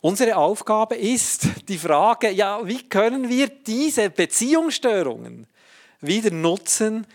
Unsere 0.00 0.38
Aufgabe 0.38 0.94
ist 0.94 1.42
die 1.68 1.76
Frage, 1.76 2.30
ja, 2.30 2.66
wie 2.66 2.88
können 2.88 3.28
wir 3.28 3.48
diese 3.48 4.08
Beziehungsstörungen 4.08 5.46
wieder 6.00 6.30
nutzen, 6.30 7.06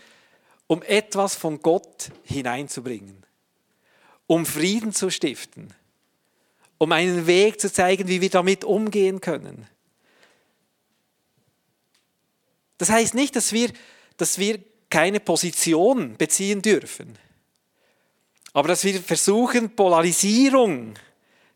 um 0.68 0.84
etwas 0.84 1.34
von 1.34 1.60
Gott 1.62 2.12
hineinzubringen, 2.22 3.24
um 4.28 4.46
Frieden 4.46 4.92
zu 4.92 5.10
stiften, 5.10 5.74
um 6.78 6.92
einen 6.92 7.26
Weg 7.26 7.60
zu 7.60 7.72
zeigen, 7.72 8.08
wie 8.08 8.20
wir 8.20 8.30
damit 8.30 8.64
umgehen 8.64 9.20
können. 9.20 9.66
Das 12.78 12.90
heißt 12.90 13.14
nicht, 13.14 13.36
dass 13.36 13.52
wir, 13.52 13.70
dass 14.16 14.38
wir 14.38 14.58
keine 14.90 15.20
Position 15.20 16.16
beziehen 16.16 16.62
dürfen, 16.62 17.18
aber 18.52 18.68
dass 18.68 18.84
wir 18.84 19.00
versuchen, 19.00 19.74
Polarisierung 19.74 20.94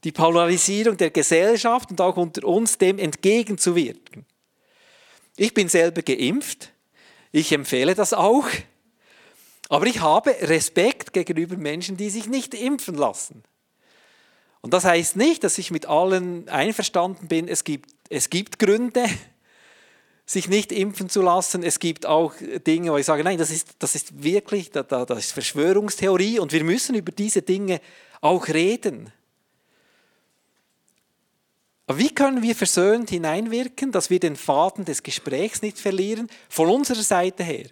die 0.05 0.13
Polarisierung 0.13 0.97
der 0.97 1.11
Gesellschaft 1.11 1.91
und 1.91 2.01
auch 2.01 2.17
unter 2.17 2.45
uns 2.45 2.79
dem 2.79 2.99
entgegenzuwirken. 2.99 4.25
Ich 5.37 5.55
bin 5.55 5.69
selber 5.69 6.03
geimpft, 6.03 6.73
ich 7.33 7.53
empfehle 7.53 7.95
das 7.95 8.13
auch, 8.13 8.47
aber 9.69 9.87
ich 9.87 10.01
habe 10.01 10.35
Respekt 10.41 11.13
gegenüber 11.13 11.57
Menschen, 11.57 11.97
die 11.97 12.11
sich 12.11 12.27
nicht 12.27 12.55
impfen 12.55 12.97
lassen. 12.97 13.45
Und 14.63 14.75
das 14.75 14.85
heißt 14.85 15.17
nicht, 15.17 15.43
dass 15.45 15.59
ich 15.59 15.71
mit 15.71 15.87
allen 15.87 16.49
einverstanden 16.49 17.29
bin, 17.29 17.49
es 17.49 17.65
gibt, 17.65 17.91
es 18.09 18.29
gibt 18.29 18.59
Gründe, 18.59 19.05
sich 20.31 20.49
nicht 20.49 20.71
impfen 20.71 21.09
zu 21.09 21.23
lassen. 21.23 21.63
Es 21.65 21.81
gibt 21.81 22.07
auch 22.07 22.35
Dinge, 22.67 22.93
wo 22.93 22.97
ich 22.97 23.07
sage, 23.07 23.25
nein, 23.25 23.39
das 23.39 23.51
ist, 23.51 23.71
das 23.81 23.97
ist 23.97 24.23
wirklich, 24.23 24.71
das 24.71 25.11
ist 25.19 25.33
Verschwörungstheorie 25.33 26.39
und 26.39 26.53
wir 26.53 26.63
müssen 26.63 26.95
über 26.95 27.11
diese 27.11 27.43
Dinge 27.43 27.81
auch 28.21 28.47
reden. 28.49 29.13
Aber 31.87 31.99
wie 31.99 32.15
können 32.15 32.43
wir 32.43 32.55
versöhnt 32.55 33.11
hineinwirken, 33.11 33.91
dass 33.91 34.11
wir 34.11 34.21
den 34.21 34.37
Faden 34.37 34.85
des 34.85 35.03
Gesprächs 35.03 35.63
nicht 35.63 35.81
verlieren, 35.81 36.29
von 36.49 36.69
unserer 36.69 37.03
Seite 37.03 37.43
her? 37.43 37.67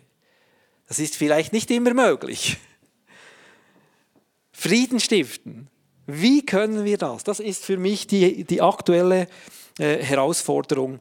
Das 0.89 0.99
ist 0.99 1.15
vielleicht 1.15 1.53
nicht 1.53 1.71
immer 1.71 1.95
möglich. 1.95 2.57
Frieden 4.51 4.99
stiften. 4.99 5.69
Wie 6.11 6.45
können 6.45 6.85
wir 6.85 6.99
das? 6.99 7.23
Das 7.23 7.39
ist 7.39 7.65
für 7.65 7.77
mich 7.77 8.09
die, 8.09 8.43
die 8.43 8.61
aktuelle 8.61 9.29
äh, 9.79 10.03
Herausforderung 10.03 11.01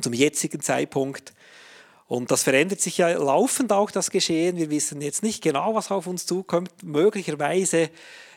zum 0.00 0.14
jetzigen 0.14 0.62
Zeitpunkt. 0.62 1.34
Und 2.06 2.30
das 2.30 2.44
verändert 2.44 2.80
sich 2.80 2.98
ja 2.98 3.10
laufend 3.10 3.72
auch 3.72 3.90
das 3.90 4.10
Geschehen. 4.10 4.56
Wir 4.56 4.70
wissen 4.70 5.02
jetzt 5.02 5.22
nicht 5.22 5.42
genau, 5.42 5.74
was 5.74 5.90
auf 5.90 6.06
uns 6.06 6.24
zukommt. 6.26 6.70
Möglicherweise 6.82 7.90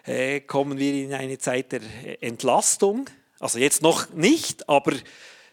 äh, 0.05 0.41
kommen 0.41 0.77
wir 0.77 0.93
in 0.93 1.13
eine 1.13 1.37
Zeit 1.37 1.71
der 1.71 1.81
Entlastung 2.21 3.07
also 3.43 3.59
jetzt 3.59 3.81
noch 3.81 4.09
nicht, 4.13 4.69
aber 4.69 4.93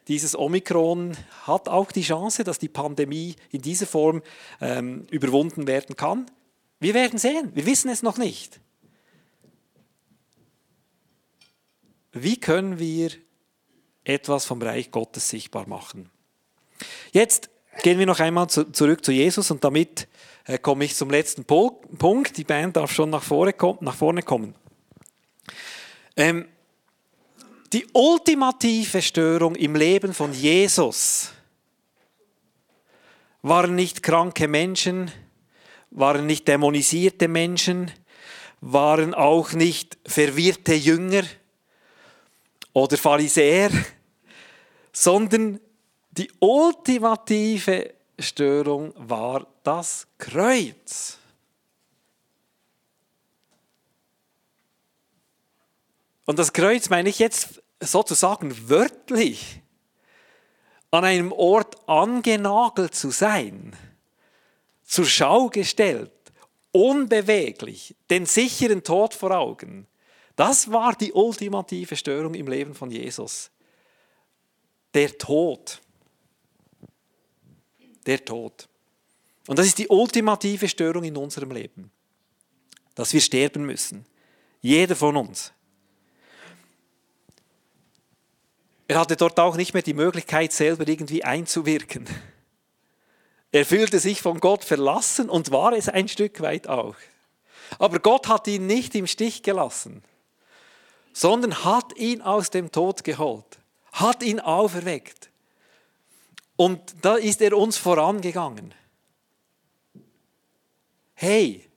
dieses 0.07 0.39
Omikron 0.39 1.17
hat 1.43 1.69
auch 1.69 1.91
die 1.91 2.03
Chance, 2.03 2.45
dass 2.45 2.61
die 2.61 2.69
Pandemie 2.69 3.35
in 3.51 3.63
dieser 3.63 3.87
Form 3.87 4.23
ähm, 4.61 5.09
überwunden 5.11 5.67
werden 5.67 5.97
kann. 5.97 6.31
Wir 6.79 6.95
werden 6.95 7.19
sehen, 7.19 7.51
wir 7.53 7.67
wissen 7.67 7.91
es 7.91 8.05
noch 8.05 8.17
nicht. 8.17 8.61
Wie 12.13 12.39
können 12.39 12.79
wir 12.79 13.11
etwas 14.05 14.45
vom 14.45 14.61
Reich 14.63 14.91
Gottes 14.91 15.29
sichtbar 15.29 15.69
machen? 15.69 16.11
Jetzt 17.13 17.51
gehen 17.83 17.99
wir 17.99 18.07
noch 18.07 18.21
einmal 18.21 18.49
zu, 18.49 18.71
zurück 18.73 19.05
zu 19.05 19.13
Jesus 19.13 19.51
und 19.51 19.63
damit 19.63 20.09
äh, 20.47 20.59
komme 20.59 20.85
ich 20.85 20.97
zum 20.97 21.11
letzten 21.11 21.45
Punkt. 21.45 22.37
Die 22.37 22.45
Band 22.45 22.77
darf 22.77 22.93
schon 22.93 23.11
nach 23.11 23.23
vorne, 23.23 23.55
nach 23.81 23.95
vorne 23.95 24.23
kommen. 24.23 24.55
Ähm, 26.17 26.49
die 27.73 27.87
ultimative 27.93 29.01
Störung 29.01 29.55
im 29.55 29.77
Leben 29.77 30.13
von 30.13 30.33
Jesus 30.33 31.33
waren 33.43 33.77
nicht 33.77 34.03
kranke 34.03 34.49
Menschen, 34.49 35.13
waren 35.91 36.27
nicht 36.27 36.49
dämonisierte 36.49 37.29
Menschen, 37.29 37.93
waren 38.61 39.15
auch 39.15 39.53
nicht 39.53 39.99
verwirrte 40.05 40.75
Jünger 40.75 41.23
oder 42.73 42.97
Pharisäer, 42.97 43.71
sondern 44.93 45.61
die 46.11 46.31
ultimative 46.41 47.95
Störung 48.19 48.93
war 48.97 49.47
das 49.63 50.07
Kreuz. 50.19 51.19
Und 56.27 56.39
das 56.39 56.53
Kreuz 56.53 56.91
meine 56.91 57.09
ich 57.09 57.19
jetzt 57.19 57.61
sozusagen 57.81 58.69
wörtlich, 58.69 59.61
an 60.93 61.05
einem 61.05 61.33
Ort 61.33 61.89
angenagelt 61.89 62.95
zu 62.95 63.11
sein, 63.11 63.77
zur 64.85 65.07
Schau 65.07 65.49
gestellt, 65.49 66.13
unbeweglich, 66.73 67.97
den 68.11 68.27
sicheren 68.27 68.83
Tod 68.83 69.15
vor 69.15 69.31
Augen. 69.31 69.87
Das 70.41 70.73
war 70.73 70.95
die 70.95 71.13
ultimative 71.13 71.95
Störung 71.95 72.33
im 72.33 72.49
Leben 72.49 72.75
von 72.75 72.91
Jesus. 72.91 73.51
Der 74.95 75.19
Tod. 75.19 75.83
Der 78.07 78.25
Tod. 78.25 78.67
Und 79.47 79.59
das 79.59 79.67
ist 79.67 79.77
die 79.77 79.89
ultimative 79.89 80.67
Störung 80.67 81.05
in 81.05 81.15
unserem 81.19 81.51
Leben, 81.51 81.91
dass 82.95 83.13
wir 83.13 83.21
sterben 83.21 83.67
müssen. 83.67 84.07
Jeder 84.63 84.97
von 84.97 85.15
uns. 85.19 85.53
Er 88.89 88.99
hatte 88.99 89.17
dort 89.17 89.39
auch 89.39 89.59
nicht 89.59 89.75
mehr 89.75 89.83
die 89.83 89.93
Möglichkeit, 89.93 90.55
selber 90.55 90.89
irgendwie 90.89 91.23
einzuwirken. 91.23 92.07
Er 93.53 93.67
fühlte 93.67 93.99
sich 93.99 94.23
von 94.23 94.41
Gott 94.41 94.65
verlassen 94.65 95.29
und 95.29 95.51
war 95.51 95.75
es 95.75 95.91
ein 95.91 96.09
Stück 96.09 96.41
weit 96.41 96.67
auch. 96.67 96.97
Aber 97.79 97.99
Gott 97.99 98.27
hat 98.27 98.49
ihn 98.49 98.67
nicht 98.67 98.95
im 98.95 99.07
Stich 99.07 99.43
gelassen, 99.43 100.03
sondern 101.13 101.65
hat 101.65 101.97
ihn 101.97 102.23
aus 102.23 102.51
dem 102.51 102.71
Tod 102.71 103.05
geholt, 103.05 103.59
hat 103.93 104.23
ihn 104.23 104.41
auferweckt. 104.41 105.31
Und 106.57 106.95
da 107.03 107.17
ist 107.17 107.41
er 107.41 107.57
uns 107.57 107.79
vorangegangen. 107.79 108.75
Hey, 111.15 111.69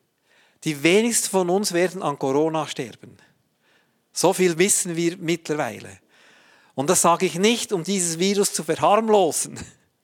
die 0.63 0.83
wenigsten 0.83 1.29
von 1.29 1.49
uns 1.49 1.73
werden 1.73 2.01
an 2.01 2.17
Corona 2.17 2.67
sterben. 2.67 3.17
So 4.13 4.33
viel 4.33 4.57
wissen 4.57 4.95
wir 4.95 5.17
mittlerweile. 5.17 5.99
Und 6.75 6.89
das 6.89 7.01
sage 7.01 7.25
ich 7.25 7.35
nicht, 7.35 7.73
um 7.73 7.83
dieses 7.83 8.19
Virus 8.19 8.53
zu 8.53 8.63
verharmlosen. 8.63 9.59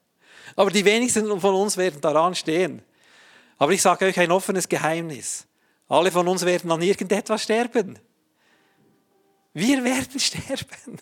Aber 0.55 0.71
die 0.71 0.85
wenigsten 0.85 1.39
von 1.39 1.55
uns 1.55 1.77
werden 1.77 2.01
daran 2.01 2.35
stehen. 2.35 2.81
Aber 3.57 3.71
ich 3.71 3.81
sage 3.81 4.05
euch 4.05 4.19
ein 4.19 4.31
offenes 4.31 4.67
Geheimnis. 4.67 5.45
Alle 5.87 6.11
von 6.11 6.27
uns 6.27 6.45
werden 6.45 6.71
an 6.71 6.81
irgendetwas 6.81 7.43
sterben. 7.43 7.99
Wir 9.53 9.83
werden 9.83 10.19
sterben. 10.19 10.99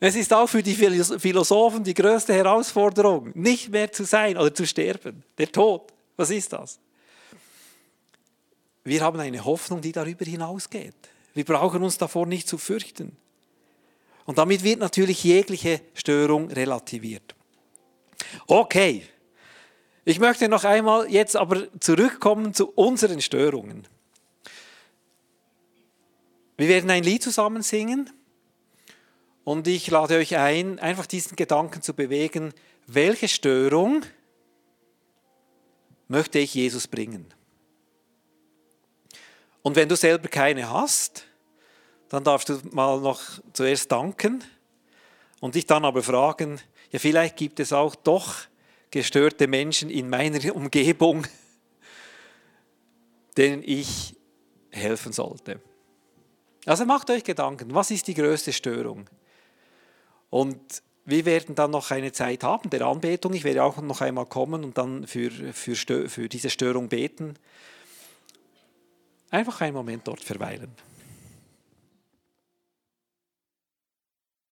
Es 0.00 0.16
ist 0.16 0.32
auch 0.32 0.46
für 0.46 0.62
die 0.62 0.74
Philosophen 0.74 1.84
die 1.84 1.92
größte 1.92 2.32
Herausforderung, 2.32 3.32
nicht 3.34 3.68
mehr 3.68 3.92
zu 3.92 4.04
sein 4.04 4.38
oder 4.38 4.54
zu 4.54 4.66
sterben. 4.66 5.22
Der 5.36 5.52
Tod, 5.52 5.92
was 6.16 6.30
ist 6.30 6.54
das? 6.54 6.78
Wir 8.82 9.02
haben 9.02 9.20
eine 9.20 9.44
Hoffnung, 9.44 9.82
die 9.82 9.92
darüber 9.92 10.24
hinausgeht. 10.24 10.94
Wir 11.34 11.44
brauchen 11.44 11.82
uns 11.82 11.98
davor 11.98 12.26
nicht 12.26 12.48
zu 12.48 12.56
fürchten. 12.56 13.14
Und 14.24 14.38
damit 14.38 14.62
wird 14.62 14.80
natürlich 14.80 15.22
jegliche 15.22 15.82
Störung 15.92 16.50
relativiert. 16.50 17.34
Okay, 18.46 19.04
ich 20.04 20.18
möchte 20.18 20.48
noch 20.48 20.64
einmal 20.64 21.10
jetzt 21.10 21.36
aber 21.36 21.68
zurückkommen 21.78 22.54
zu 22.54 22.70
unseren 22.70 23.20
Störungen. 23.20 23.86
Wir 26.60 26.68
werden 26.68 26.90
ein 26.90 27.02
Lied 27.02 27.22
zusammen 27.22 27.62
singen 27.62 28.10
und 29.44 29.66
ich 29.66 29.90
lade 29.90 30.18
euch 30.18 30.36
ein, 30.36 30.78
einfach 30.78 31.06
diesen 31.06 31.34
Gedanken 31.34 31.80
zu 31.80 31.94
bewegen, 31.94 32.52
welche 32.86 33.28
Störung 33.28 34.04
möchte 36.06 36.38
ich 36.38 36.52
Jesus 36.52 36.86
bringen? 36.86 37.32
Und 39.62 39.74
wenn 39.74 39.88
du 39.88 39.96
selber 39.96 40.28
keine 40.28 40.68
hast, 40.68 41.24
dann 42.10 42.24
darfst 42.24 42.50
du 42.50 42.60
mal 42.72 43.00
noch 43.00 43.22
zuerst 43.54 43.90
danken 43.90 44.44
und 45.40 45.54
dich 45.54 45.64
dann 45.64 45.86
aber 45.86 46.02
fragen, 46.02 46.60
ja 46.90 46.98
vielleicht 46.98 47.38
gibt 47.38 47.58
es 47.58 47.72
auch 47.72 47.94
doch 47.94 48.34
gestörte 48.90 49.48
Menschen 49.48 49.88
in 49.88 50.10
meiner 50.10 50.54
Umgebung, 50.54 51.26
denen 53.38 53.62
ich 53.64 54.14
helfen 54.70 55.14
sollte. 55.14 55.62
Also 56.66 56.84
macht 56.84 57.10
euch 57.10 57.24
Gedanken, 57.24 57.74
was 57.74 57.90
ist 57.90 58.06
die 58.06 58.14
größte 58.14 58.52
Störung? 58.52 59.08
Und 60.28 60.82
wir 61.04 61.24
werden 61.24 61.54
dann 61.54 61.70
noch 61.70 61.90
eine 61.90 62.12
Zeit 62.12 62.44
haben 62.44 62.70
der 62.70 62.82
Anbetung. 62.82 63.34
Ich 63.34 63.44
werde 63.44 63.64
auch 63.64 63.78
noch 63.78 64.00
einmal 64.00 64.26
kommen 64.26 64.64
und 64.64 64.78
dann 64.78 65.06
für, 65.06 65.30
für, 65.30 66.08
für 66.08 66.28
diese 66.28 66.50
Störung 66.50 66.88
beten. 66.88 67.34
Einfach 69.30 69.60
einen 69.60 69.74
Moment 69.74 70.06
dort 70.06 70.20
verweilen. 70.20 70.70